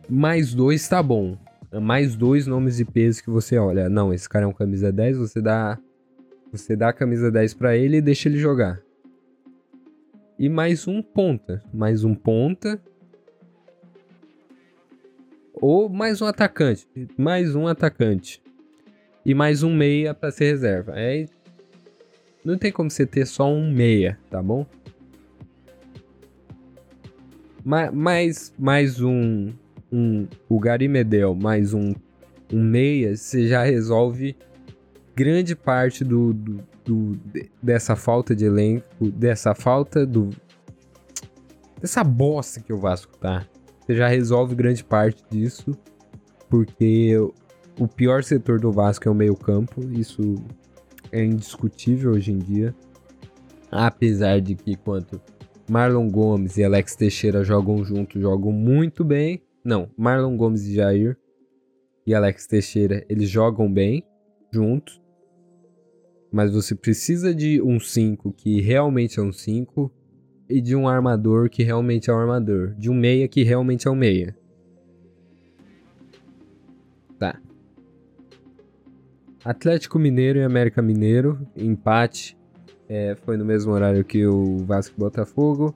[0.08, 1.36] mais dois tá bom.
[1.80, 3.88] Mais dois nomes de peso que você olha.
[3.88, 5.78] Não, esse cara é um camisa 10, você dá.
[6.52, 8.78] Você dá a camisa 10 para ele e deixa ele jogar.
[10.38, 11.62] E mais um ponta.
[11.72, 12.78] Mais um ponta.
[15.54, 16.86] Ou mais um atacante.
[17.16, 18.42] Mais um atacante.
[19.24, 20.92] E mais um meia para ser reserva.
[20.94, 21.24] É,
[22.44, 24.66] não tem como você ter só um meia, tá bom?
[27.64, 29.52] Mais, mais um,
[29.90, 30.26] um.
[30.48, 31.94] O Gary Medel, mais um,
[32.52, 34.36] um meia, você já resolve
[35.14, 37.20] grande parte do, do, do,
[37.62, 40.30] dessa falta de elenco, dessa falta do.
[41.80, 43.46] dessa bosta que o Vasco tá.
[43.80, 45.76] Você já resolve grande parte disso,
[46.48, 47.16] porque
[47.78, 50.36] o pior setor do Vasco é o meio-campo, isso
[51.10, 52.74] é indiscutível hoje em dia.
[53.70, 55.18] Apesar de que, quanto
[55.72, 59.42] Marlon Gomes e Alex Teixeira jogam juntos, jogam muito bem.
[59.64, 61.16] Não, Marlon Gomes e Jair
[62.06, 64.06] e Alex Teixeira, eles jogam bem
[64.52, 65.00] juntos.
[66.30, 69.90] Mas você precisa de um 5 que realmente é um 5
[70.46, 73.90] e de um armador que realmente é um armador, de um meia que realmente é
[73.90, 74.36] um meia.
[77.18, 77.40] Tá.
[79.42, 82.36] Atlético Mineiro e América Mineiro, empate
[82.92, 85.74] é, foi no mesmo horário que o Vasco Botafogo.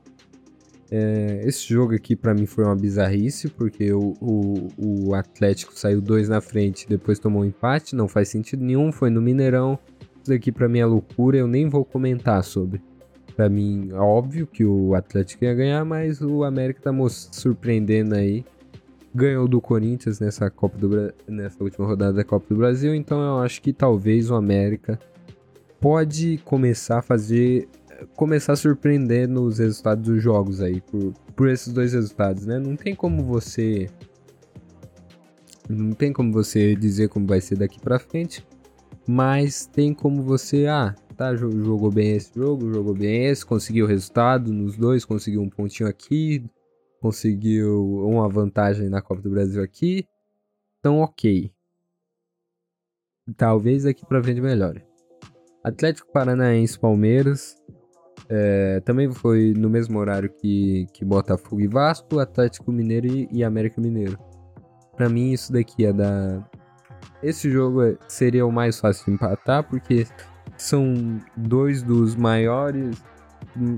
[0.90, 6.02] É, esse jogo aqui para mim foi uma bizarrice, porque o, o, o Atlético saiu
[6.02, 9.78] dois na frente, depois tomou um empate, não faz sentido nenhum, foi no Mineirão.
[10.22, 12.82] Isso daqui para mim é loucura, eu nem vou comentar sobre.
[13.34, 18.44] Para mim, é óbvio que o Atlético ia ganhar, mas o América tá surpreendendo aí.
[19.14, 23.38] Ganhou do Corinthians nessa Copa do nessa última rodada da Copa do Brasil, então eu
[23.38, 24.98] acho que talvez o América
[25.80, 27.68] pode começar a fazer.
[28.14, 32.58] começar a surpreender nos resultados dos jogos aí, por, por esses dois resultados, né?
[32.58, 33.88] Não tem como você.
[35.68, 38.46] Não tem como você dizer como vai ser daqui pra frente,
[39.06, 40.66] mas tem como você.
[40.66, 45.42] Ah, tá, jogou bem esse jogo, jogou bem esse, conseguiu o resultado nos dois, conseguiu
[45.42, 46.44] um pontinho aqui,
[47.00, 50.06] conseguiu uma vantagem na Copa do Brasil aqui.
[50.78, 51.50] Então, ok.
[53.36, 54.84] Talvez daqui pra frente melhore.
[55.66, 57.56] Atlético Paranaense Palmeiras.
[58.28, 63.42] É, também foi no mesmo horário que, que Botafogo e Vasco, Atlético Mineiro e, e
[63.42, 64.16] América Mineiro.
[64.96, 66.48] Para mim, isso daqui é da.
[67.20, 70.06] Esse jogo é, seria o mais fácil de empatar, porque
[70.56, 73.02] são dois dos maiores.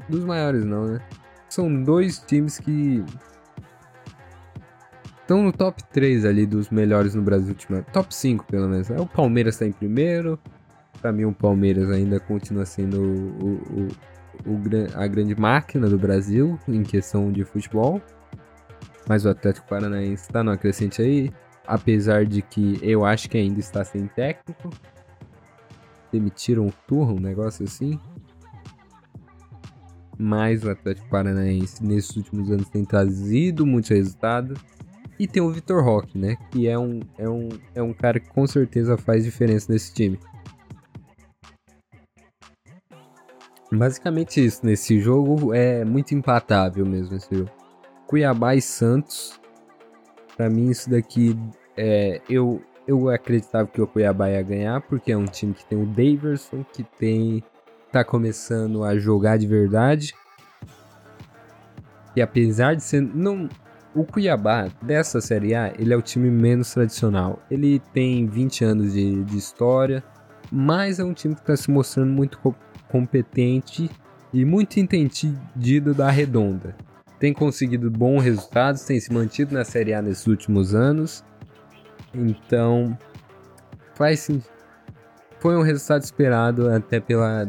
[0.09, 1.01] Dos maiores, não, né?
[1.49, 3.03] São dois times que
[5.21, 7.57] estão no top 3 ali dos melhores no Brasil.
[7.93, 8.91] Top 5, pelo menos.
[8.91, 9.01] Né?
[9.01, 10.39] O Palmeiras está em primeiro,
[11.01, 13.89] para mim, o Palmeiras ainda continua sendo o, o,
[14.47, 14.61] o,
[14.95, 18.03] a grande máquina do Brasil em questão de futebol.
[19.09, 21.31] Mas o Atlético Paranaense está numa crescente aí.
[21.67, 24.71] Apesar de que eu acho que ainda está sem técnico.
[26.11, 27.99] Demitiram o Turro, um negócio assim.
[30.19, 34.59] Mas o Atlético Paranaense nesses últimos anos tem trazido muitos resultados.
[35.19, 36.37] E tem o Vitor Roque, né?
[36.51, 40.19] Que é um, é, um, é um cara que com certeza faz diferença nesse time.
[43.71, 47.51] Basicamente isso, nesse jogo é muito empatável mesmo esse jogo.
[48.07, 49.39] Cuiabá e Santos,
[50.37, 51.39] para mim isso daqui
[51.77, 55.79] é, eu eu acreditava que o Cuiabá ia ganhar porque é um time que tem
[55.79, 57.45] o Daverson, que tem
[57.93, 60.15] tá começando a jogar de verdade.
[62.17, 63.47] E apesar de ser não
[63.95, 67.43] o Cuiabá dessa Série A, ele é o time menos tradicional.
[67.51, 70.03] Ele tem 20 anos de, de história,
[70.51, 72.39] mas é um time que está se mostrando muito
[72.91, 73.91] competente
[74.33, 76.77] e muito entendido da redonda.
[77.19, 81.25] Tem conseguido bons resultados, tem se mantido na Série A nesses últimos anos.
[82.15, 82.97] Então,
[83.95, 84.43] faz sim.
[85.41, 87.47] Foi um resultado esperado até pela,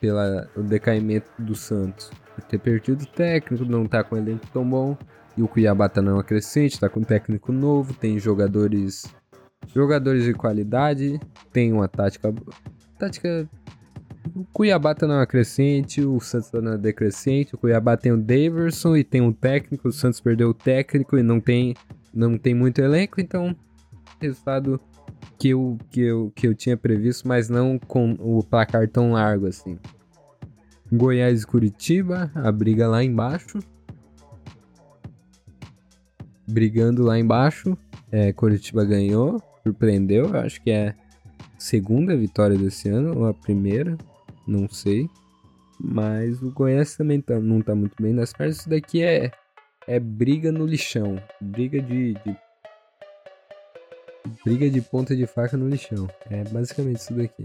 [0.00, 2.10] pela o decaimento do Santos.
[2.48, 4.96] Ter perdido o técnico, não tá com um elenco tão bom.
[5.36, 9.04] E o Cuiabá tá numa crescente, tá com um técnico novo, tem jogadores
[9.74, 11.20] jogadores de qualidade,
[11.52, 12.34] tem uma tática
[12.98, 13.48] tática
[14.34, 17.54] o Cuiabá tá numa crescente, o Santos tá na decrescente.
[17.54, 19.88] O Cuiabá tem o Daverson e tem um técnico.
[19.88, 21.74] O Santos perdeu o técnico e não tem,
[22.14, 23.54] não tem muito elenco, então
[24.20, 24.80] resultado
[25.38, 29.46] que eu, que, eu, que eu tinha previsto, mas não com o placar tão largo
[29.46, 29.78] assim.
[30.90, 33.58] Goiás e Curitiba, a briga lá embaixo.
[36.46, 37.76] Brigando lá embaixo.
[38.10, 40.36] É, Curitiba ganhou, surpreendeu.
[40.36, 40.94] Acho que é
[41.58, 43.96] segunda vitória desse ano, ou a primeira
[44.46, 45.08] não sei.
[45.78, 48.58] Mas o Goiás também tá, não tá muito bem nas pernas.
[48.58, 49.32] Isso daqui é,
[49.86, 51.20] é briga no lixão.
[51.40, 52.36] Briga de, de
[54.44, 56.08] briga de ponta de faca no lixão.
[56.30, 57.44] É basicamente isso daqui.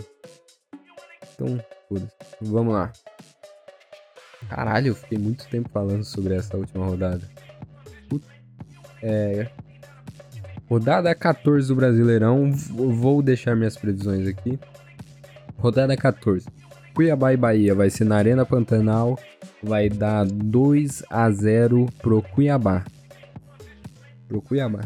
[1.34, 2.14] Então, foda-se.
[2.42, 2.92] Vamos lá.
[4.50, 7.28] Caralho, eu fiquei muito tempo falando sobre essa última rodada.
[9.02, 9.50] É.
[10.70, 12.52] Rodada 14 do Brasileirão.
[12.52, 14.60] Vou deixar minhas previsões aqui.
[15.58, 16.48] Rodada 14.
[16.98, 19.20] Cuiabá e Bahia vai ser na Arena Pantanal.
[19.62, 22.84] Vai dar 2 a 0 pro Cuiabá.
[24.28, 24.80] Pro Cuiabá.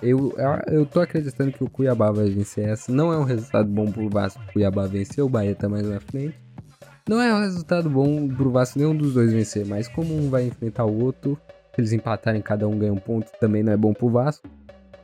[0.00, 0.32] Eu,
[0.68, 2.92] eu tô acreditando que o Cuiabá vai vencer essa.
[2.92, 4.40] Não é um resultado bom pro Vasco.
[4.48, 6.36] O Cuiabá venceu, o Bahia tá mais na frente.
[7.08, 10.46] Não é um resultado bom pro Vasco nenhum dos dois vencer, mas como um vai
[10.46, 11.36] enfrentar o outro,
[11.74, 14.48] se eles empatarem, cada um ganha um ponto, também não é bom pro Vasco.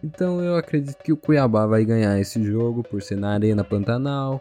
[0.02, 4.40] Então eu acredito que o Cuiabá vai ganhar esse jogo por ser na Arena Pantanal.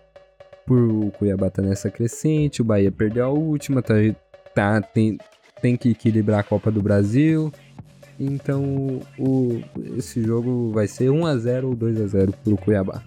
[0.69, 3.95] Por o Cuiabá tá nessa crescente, o Bahia perdeu a última, tá,
[4.53, 5.17] tá tem,
[5.59, 7.51] tem que equilibrar a Copa do Brasil.
[8.19, 9.63] Então o,
[9.97, 13.01] esse jogo vai ser 1 a 0 ou 2 a 0 pro Cuiabá.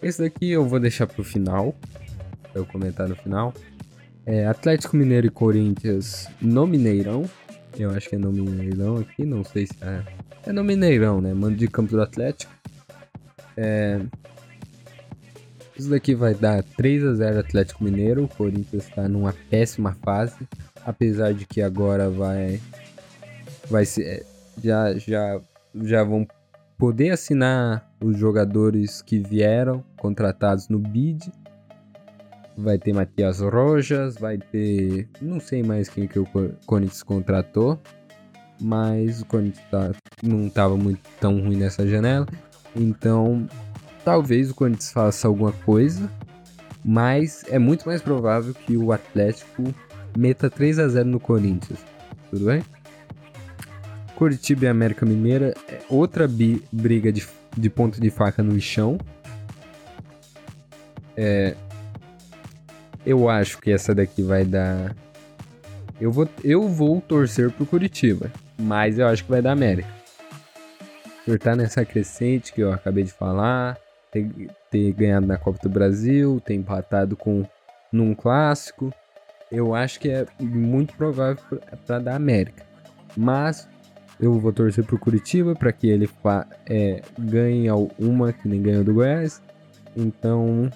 [0.00, 1.74] Esse daqui eu vou deixar pro final,
[2.54, 3.52] eu comentar no final.
[4.24, 7.28] É Atlético Mineiro e Corinthians no Mineirão.
[7.76, 10.04] Eu acho que é no Mineirão aqui, não sei se é.
[10.46, 11.34] É no Mineirão, né?
[11.34, 12.52] Mando de campo do Atlético.
[13.56, 14.00] É...
[15.78, 18.24] Isso daqui vai dar 3 a 0 Atlético Mineiro.
[18.24, 20.36] O Corinthians está numa péssima fase.
[20.84, 22.60] Apesar de que agora vai
[23.70, 24.26] vai ser é,
[24.62, 25.40] já já
[25.84, 26.26] já vão
[26.76, 31.30] poder assinar os jogadores que vieram contratados no bid.
[32.56, 35.08] Vai ter Matias Rojas, vai ter.
[35.22, 36.26] Não sei mais quem que o
[36.66, 37.78] Corinthians contratou.
[38.60, 42.26] Mas o Corinthians tá, não estava muito tão ruim nessa janela.
[42.74, 43.46] Então,
[44.08, 46.10] talvez o Corinthians faça alguma coisa.
[46.82, 49.62] Mas é muito mais provável que o Atlético
[50.16, 51.78] meta 3 a 0 no Corinthians.
[52.30, 52.64] Tudo bem?
[54.16, 56.26] Curitiba e América Mineira é outra
[56.72, 58.96] briga de, de ponto de faca no chão.
[61.14, 61.54] É,
[63.04, 64.96] eu acho que essa daqui vai dar.
[66.00, 69.88] Eu vou, eu vou torcer pro Curitiba, mas eu acho que vai dar América.
[71.26, 73.78] Por estar nessa crescente que eu acabei de falar,
[74.10, 77.44] ter, ter ganhado na Copa do Brasil, ter empatado com
[77.92, 78.92] num clássico,
[79.50, 81.42] eu acho que é muito provável
[81.86, 82.66] para dar América.
[83.16, 83.68] Mas
[84.20, 86.08] eu vou torcer pro Curitiba para que ele
[86.68, 89.42] é, ganhe uma que nem ganhou do Goiás.
[89.96, 90.70] Então,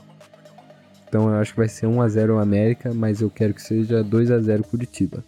[1.07, 4.03] então eu acho que vai ser 1 a 0 América, mas eu quero que seja
[4.03, 5.23] 2 a 0 Curitiba.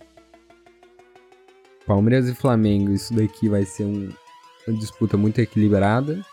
[1.87, 4.09] Palmeiras e Flamengo, isso daqui vai ser um,
[4.67, 6.25] uma disputa muito equilibrada.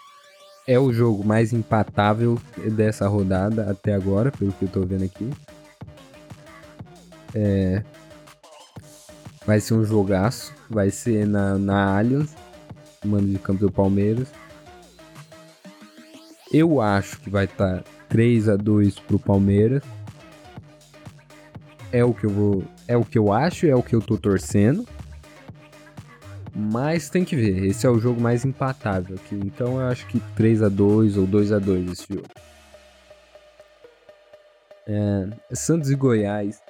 [0.67, 2.39] É o jogo mais empatável
[2.75, 5.29] dessa rodada até agora, pelo que eu tô vendo aqui.
[7.33, 7.83] É,
[9.45, 10.53] Vai ser um jogaço.
[10.69, 12.35] Vai ser na, na Allianz,
[13.03, 14.31] mando de campo do Palmeiras.
[16.53, 19.83] Eu acho que vai estar tá 3 a 2 pro Palmeiras.
[21.91, 24.17] É o que eu vou, é o que eu acho, é o que eu tô
[24.17, 24.87] torcendo.
[26.53, 29.35] Mas tem que ver, esse é o jogo mais empatável aqui.
[29.35, 32.27] Então eu acho que 3 a 2 ou 2 a 2 esse jogo.
[34.85, 36.61] É, Santos e Goiás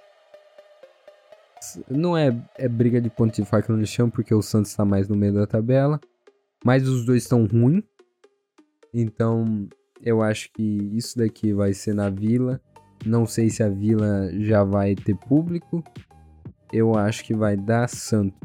[1.90, 5.08] não é, é briga de ponto de faca no chão, porque o Santos está mais
[5.08, 6.00] no meio da tabela.
[6.64, 7.84] Mas os dois estão ruins.
[8.94, 9.68] Então,
[10.04, 10.64] eu acho que
[10.94, 12.62] isso daqui vai ser na Vila.
[13.06, 15.84] Não sei se a Vila já vai ter público.
[16.72, 18.40] Eu acho que vai dar Santos.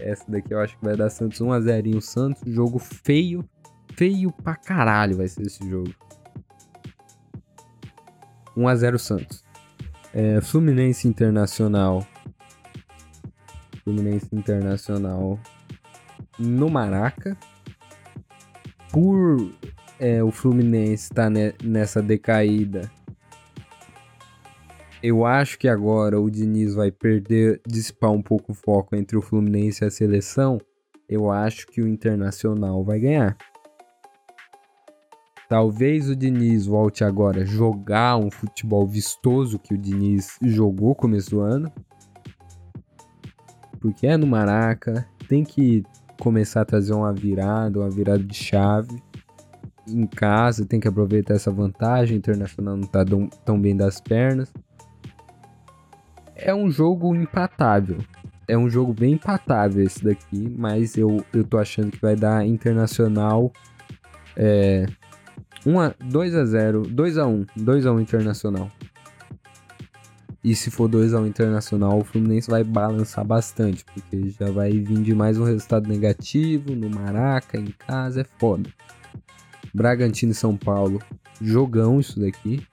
[0.00, 2.42] Essa daqui eu acho que vai dar Santos 1x0 Santos.
[2.46, 3.44] Jogo feio.
[3.94, 5.94] Feio pra caralho vai ser esse jogo.
[8.56, 9.44] 1x0 Santos.
[10.12, 12.06] É, Fluminense Internacional
[13.86, 15.38] Fluminense Internacional
[16.36, 17.36] no Maraca.
[18.90, 19.52] Por
[20.00, 22.90] é, o Fluminense estar tá nessa decaída,
[25.02, 29.22] eu acho que agora o Diniz vai perder, dissipar um pouco o foco entre o
[29.22, 30.58] Fluminense e a seleção.
[31.08, 33.36] Eu acho que o Internacional vai ganhar.
[35.48, 41.30] Talvez o Diniz volte agora a jogar um futebol vistoso que o Diniz jogou começo
[41.30, 41.72] do ano
[43.86, 45.84] porque é no Maraca, tem que
[46.20, 49.00] começar a trazer uma virada, uma virada de chave.
[49.88, 52.16] Em casa, tem que aproveitar essa vantagem.
[52.16, 53.04] O Internacional não tá
[53.44, 54.52] tão bem das pernas.
[56.36, 57.98] É um jogo empatável.
[58.46, 62.46] É um jogo bem empatável esse daqui, mas eu, eu tô achando que vai dar
[62.46, 63.52] Internacional
[64.36, 64.86] é,
[65.64, 68.70] 1 a, 2 a 0, 2 a 1, 2 a 1 Internacional.
[70.44, 75.02] E se for 2 ao Internacional, o Fluminense vai balançar bastante, porque já vai vir
[75.02, 78.70] de mais um resultado negativo no Maraca, em casa, é foda.
[79.74, 81.02] Bragantino e São Paulo,
[81.40, 82.64] jogão isso daqui.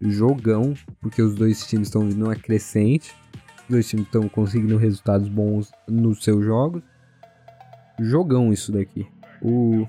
[0.00, 3.14] Jogão, porque os dois times estão vindo uma crescente.
[3.62, 6.82] Os dois times estão conseguindo resultados bons nos seus jogos.
[7.98, 9.06] Jogão isso daqui.
[9.42, 9.86] O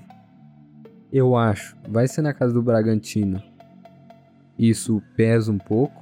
[1.12, 3.42] eu acho, vai ser na casa do Bragantino.
[4.56, 6.00] Isso pesa um pouco.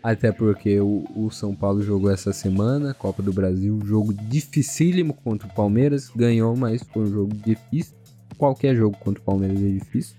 [0.00, 5.48] Até porque o, o, São Paulo jogou essa semana, Copa do Brasil, jogo dificílimo contra
[5.48, 6.08] o Palmeiras.
[6.14, 7.96] Ganhou, mas foi um jogo difícil.
[8.38, 10.14] Qualquer jogo contra o Palmeiras é difícil.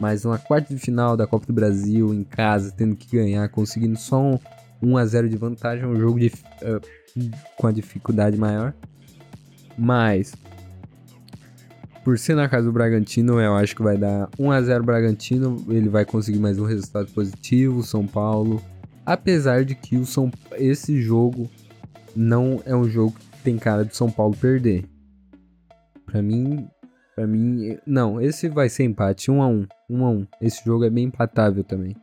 [0.00, 3.98] Mas uma quarta de final da Copa do Brasil em casa, tendo que ganhar, conseguindo
[3.98, 4.38] só um
[4.80, 8.72] 1 a 0 de vantagem, é um jogo de, uh, com a dificuldade maior.
[9.76, 10.34] Mas
[12.04, 15.64] por ser na casa do Bragantino, eu acho que vai dar 1 a 0 Bragantino,
[15.68, 18.62] ele vai conseguir mais um resultado positivo, São Paulo
[19.08, 21.50] Apesar de que o São esse jogo
[22.14, 24.84] não é um jogo que tem cara de São Paulo perder.
[26.04, 26.68] Para mim,
[27.16, 30.26] para mim, não, esse vai ser empate, 1 a 1, 1 a 1.
[30.40, 31.96] Esse jogo é bem empatável também.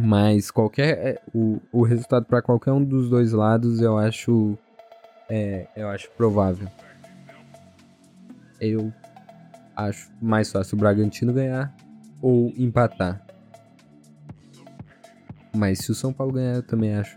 [0.00, 4.58] Mas qualquer é, o, o resultado para qualquer um dos dois lados eu acho
[5.28, 6.68] é, eu acho provável.
[8.60, 8.92] Eu
[9.76, 11.74] acho mais fácil o Bragantino ganhar
[12.20, 13.24] ou empatar.
[15.54, 17.16] Mas se o São Paulo ganhar, eu também acho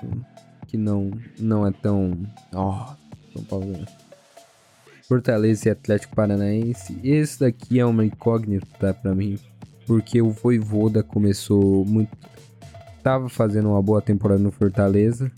[0.67, 1.09] que não,
[1.39, 2.11] não é tão.
[2.53, 4.06] Ó, oh, São Paulo ganhar.
[5.07, 6.99] Fortaleza e Atlético Paranaense.
[7.03, 9.37] Esse daqui é uma incógnita para mim.
[9.85, 12.15] Porque o Voivoda começou muito.
[13.01, 15.31] Tava fazendo uma boa temporada no Fortaleza.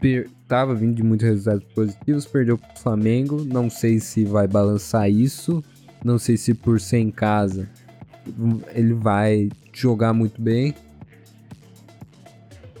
[0.00, 0.30] Per...
[0.48, 2.26] Tava vindo de muitos resultados positivos.
[2.26, 3.44] Perdeu pro Flamengo.
[3.44, 5.62] Não sei se vai balançar isso.
[6.04, 7.68] Não sei se por ser em casa
[8.74, 10.74] ele vai jogar muito bem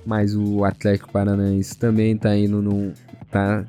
[0.06, 2.92] mas o Atlético Paranaense também tá indo no.
[3.28, 3.66] Tá,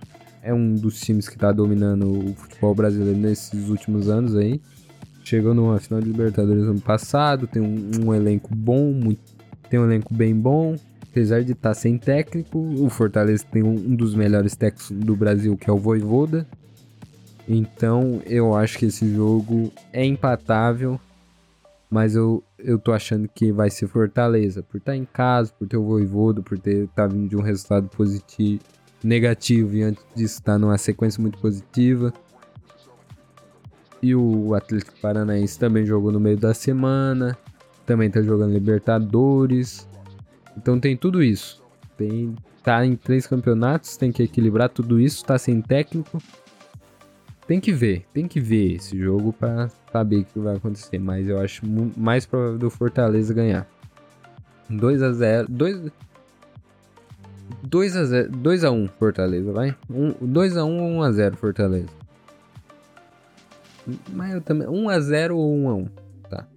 [0.47, 4.61] é um dos times que tá dominando o futebol brasileiro nesses últimos anos aí.
[5.23, 9.19] Chegou numa final de Libertadores ano passado, tem um, um elenco bom, muito,
[9.69, 10.77] tem um elenco bem bom.
[11.09, 15.15] Apesar de estar tá sem técnico, o Fortaleza tem um, um dos melhores técnicos do
[15.17, 16.47] Brasil, que é o Voivoda.
[17.45, 20.97] Então eu acho que esse jogo é empatável
[21.89, 25.67] mas eu, eu tô achando que vai ser Fortaleza, por estar tá em casa, por
[25.67, 28.61] ter o Voivodo, por ter tá vindo de um resultado positivo,
[29.03, 32.13] negativo e antes disso tá numa sequência muito positiva.
[34.01, 37.37] E o Atlético Paranaense também jogou no meio da semana,
[37.85, 39.87] também tá jogando Libertadores.
[40.55, 41.63] Então tem tudo isso.
[41.97, 46.21] Tem tá em três campeonatos, tem que equilibrar tudo isso, tá sem técnico.
[47.47, 51.29] Tem que ver, tem que ver esse jogo para saber o que vai acontecer, mas
[51.29, 53.65] eu acho mais provável do Fortaleza ganhar.
[54.69, 55.89] 2 a 0, 2
[57.63, 59.75] 2 a 0, 2 a 1 Fortaleza, vai?
[59.89, 61.89] 1 2 a 1 ou 1 a 0 Fortaleza.
[64.11, 65.85] Mas eu também 1 a 0 ou 1 a 1,
[66.29, 66.47] tá?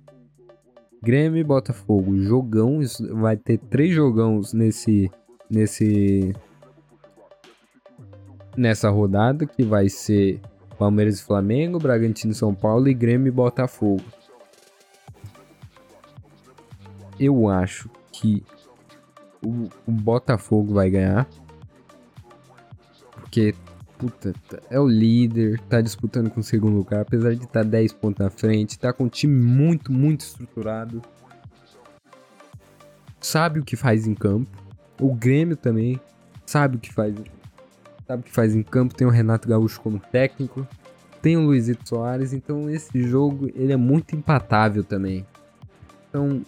[1.02, 2.80] Grêmio e Botafogo, jogão,
[3.12, 5.10] vai ter três jogões nesse
[5.48, 6.34] nesse
[8.56, 10.40] nessa rodada que vai ser
[10.78, 14.02] Palmeiras e Flamengo, Bragantino e São Paulo e Grêmio e Botafogo.
[17.18, 18.42] Eu acho que
[19.44, 21.28] o, o Botafogo vai ganhar.
[23.12, 23.54] Porque,
[23.98, 24.32] puta,
[24.68, 28.24] é o líder, tá disputando com o segundo lugar, apesar de estar tá 10 pontos
[28.24, 31.02] na frente, tá com um time muito, muito estruturado.
[33.20, 34.50] Sabe o que faz em campo.
[35.00, 36.00] O Grêmio também
[36.46, 37.14] sabe o que faz
[38.06, 40.66] sabe o que faz em campo, tem o Renato Gaúcho como técnico,
[41.22, 45.24] tem o Luizito Soares, então esse jogo ele é muito empatável também.
[46.08, 46.42] Então,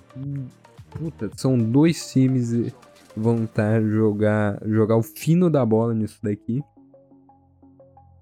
[0.99, 2.73] puta, são dois times que
[3.17, 6.63] vão estar jogar jogar o fino da bola nisso daqui.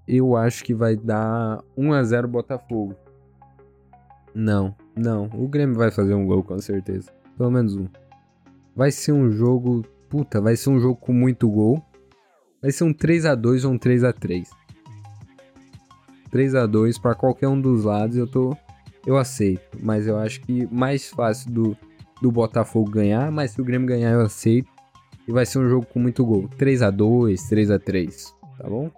[0.06, 2.96] Eu acho que vai dar 1 a 0 Botafogo.
[4.34, 7.86] Não, não, o Grêmio vai fazer um gol com certeza, pelo menos um.
[8.74, 11.84] Vai ser um jogo, puta, vai ser um jogo com muito gol.
[12.62, 14.50] Vai ser um 3 a 2 ou um 3 a 3
[16.30, 18.56] 3 a 2 para qualquer um dos lados, eu tô
[19.06, 21.76] eu aceito, mas eu acho que mais fácil do,
[22.20, 24.70] do Botafogo ganhar, mas se o Grêmio ganhar eu aceito.
[25.26, 26.48] E vai ser um jogo com muito gol.
[26.56, 28.90] 3 a 2, 3 a 3, tá bom?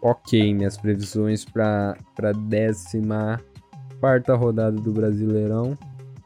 [0.00, 3.40] OK, minhas previsões para para décima
[4.00, 5.78] quarta rodada do Brasileirão.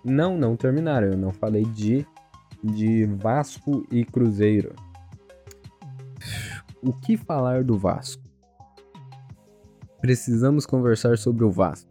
[0.05, 1.09] Não, não terminaram.
[1.09, 2.07] Eu não falei de
[2.63, 4.75] de Vasco e Cruzeiro
[6.83, 8.23] o que falar do Vasco?
[10.01, 11.89] Precisamos conversar sobre o Vasco.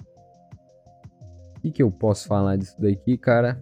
[1.58, 3.62] O que, que eu posso falar disso daqui, cara?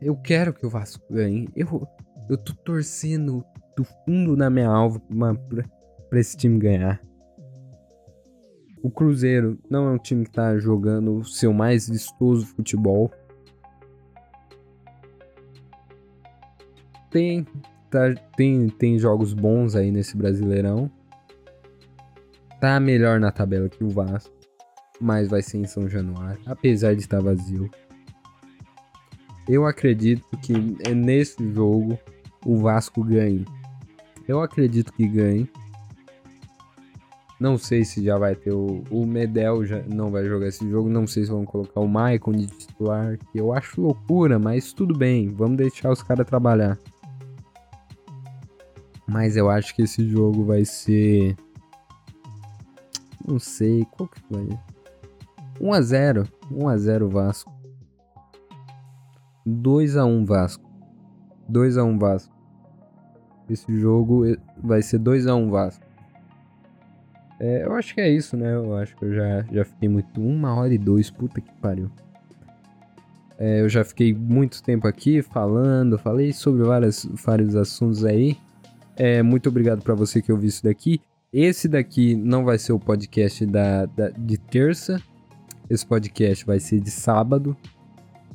[0.00, 1.48] eu quero que o Vasco ganhe.
[1.54, 1.86] Eu,
[2.28, 3.44] eu tô torcendo
[3.76, 5.62] do fundo da minha alma pra,
[6.08, 7.00] pra esse time ganhar.
[8.82, 13.10] O Cruzeiro não é um time que tá jogando o seu mais vistoso futebol.
[17.10, 17.44] Tem,
[17.90, 20.90] tá, tem, tem jogos bons aí nesse Brasileirão.
[22.60, 24.35] Tá melhor na tabela que o Vasco.
[25.00, 26.40] Mas vai ser em São Januário.
[26.46, 27.70] Apesar de estar vazio.
[29.48, 30.52] Eu acredito que
[30.92, 31.98] nesse jogo
[32.44, 33.44] o Vasco ganhe.
[34.26, 35.48] Eu acredito que ganhe.
[37.38, 40.88] Não sei se já vai ter o, o Medel, já não vai jogar esse jogo.
[40.88, 44.96] Não sei se vão colocar o Maicon de titular, que eu acho loucura, mas tudo
[44.96, 46.78] bem, vamos deixar os caras trabalhar.
[49.06, 51.36] Mas eu acho que esse jogo vai ser.
[53.26, 54.58] Não sei, qual que vai?
[55.60, 56.28] 1x0.
[56.50, 57.52] 1x0 Vasco.
[59.46, 60.70] 2x1 Vasco.
[61.50, 62.34] 2x1 Vasco.
[63.48, 64.24] Esse jogo
[64.62, 65.84] vai ser 2x1 Vasco.
[67.38, 68.54] É, eu acho que é isso, né?
[68.54, 70.20] Eu acho que eu já, já fiquei muito.
[70.20, 71.90] Uma hora e dois, puta que pariu.
[73.38, 78.38] É, eu já fiquei muito tempo aqui falando, falei sobre várias, vários assuntos aí.
[78.96, 81.00] É, muito obrigado para você que ouviu isso daqui.
[81.30, 85.00] Esse daqui não vai ser o podcast da, da, de terça.
[85.68, 87.56] Esse podcast vai ser de sábado.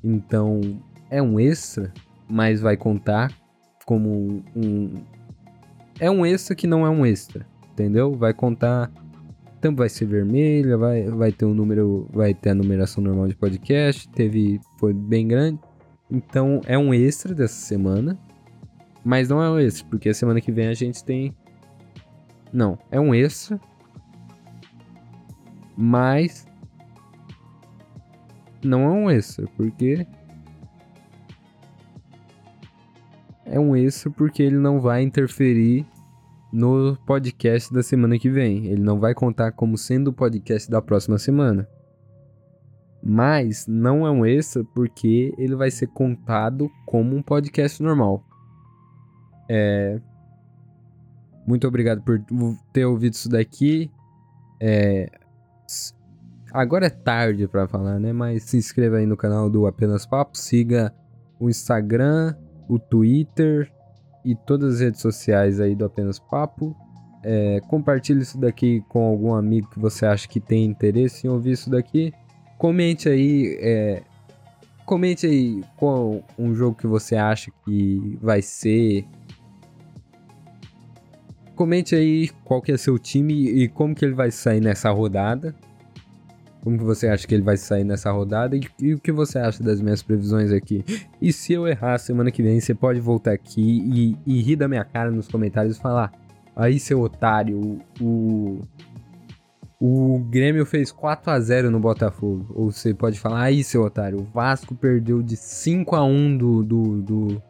[0.03, 0.61] Então
[1.09, 1.93] é um extra,
[2.29, 3.31] mas vai contar
[3.85, 5.03] como um.
[5.99, 7.45] É um extra que não é um extra
[7.81, 8.13] entendeu?
[8.15, 8.91] Vai contar.
[9.57, 13.35] Então vai ser vermelha, vai, vai ter um número, vai ter a numeração normal de
[13.35, 15.59] podcast, teve foi bem grande.
[16.09, 18.19] Então é um extra dessa semana,
[19.05, 21.35] mas não é um extra, porque a semana que vem a gente tem
[22.51, 23.59] Não, é um extra.
[25.77, 26.45] Mas
[28.67, 30.05] não é um extra, porque
[33.45, 35.85] é um extra porque ele não vai interferir
[36.51, 38.65] no podcast da semana que vem.
[38.65, 41.67] Ele não vai contar como sendo o podcast da próxima semana.
[43.03, 48.23] Mas não é um extra porque ele vai ser contado como um podcast normal.
[49.49, 49.99] É...
[51.47, 52.23] Muito obrigado por
[52.71, 53.89] ter ouvido isso daqui.
[54.61, 55.09] É...
[56.53, 58.11] Agora é tarde para falar, né?
[58.11, 60.93] Mas se inscreva aí no canal do Apenas Papo, siga
[61.39, 62.35] o Instagram,
[62.67, 63.71] o Twitter,
[64.23, 66.75] e todas as redes sociais aí do Apenas Papo.
[67.23, 71.51] É, compartilhe isso daqui com algum amigo que você acha que tem interesse em ouvir
[71.51, 72.13] isso daqui.
[72.57, 74.03] Comente aí, é,
[74.85, 79.05] comente aí qual um jogo que você acha que vai ser.
[81.55, 85.55] Comente aí qual que é seu time e como que ele vai sair nessa rodada.
[86.63, 89.63] Como você acha que ele vai sair nessa rodada e, e, o que você acha
[89.63, 90.83] das minhas previsões aqui?
[91.19, 94.67] E se eu errar semana que vem, você pode voltar aqui e, e rir da
[94.67, 96.11] minha cara nos comentários e falar:
[96.55, 98.59] aí seu otário, o,
[99.79, 102.45] o Grêmio fez 4 a 0 no Botafogo.
[102.53, 106.63] Ou você pode falar: aí seu otário, o Vasco perdeu de 5 a 1 do,
[106.63, 107.43] do, do,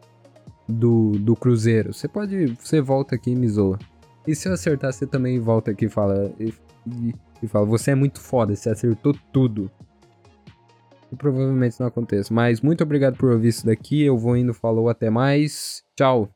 [0.66, 1.92] do, do Cruzeiro.
[1.92, 3.78] Você pode, você volta aqui e me zoa.
[4.26, 6.32] E se eu acertar, você também volta aqui e fala.
[6.40, 6.54] E,
[6.86, 9.70] e, e fala: Você é muito foda, você acertou tudo.
[11.10, 12.32] E provavelmente não aconteça.
[12.32, 14.02] Mas muito obrigado por ouvir isso daqui.
[14.02, 15.82] Eu vou indo, falou, até mais.
[15.94, 16.30] Tchau.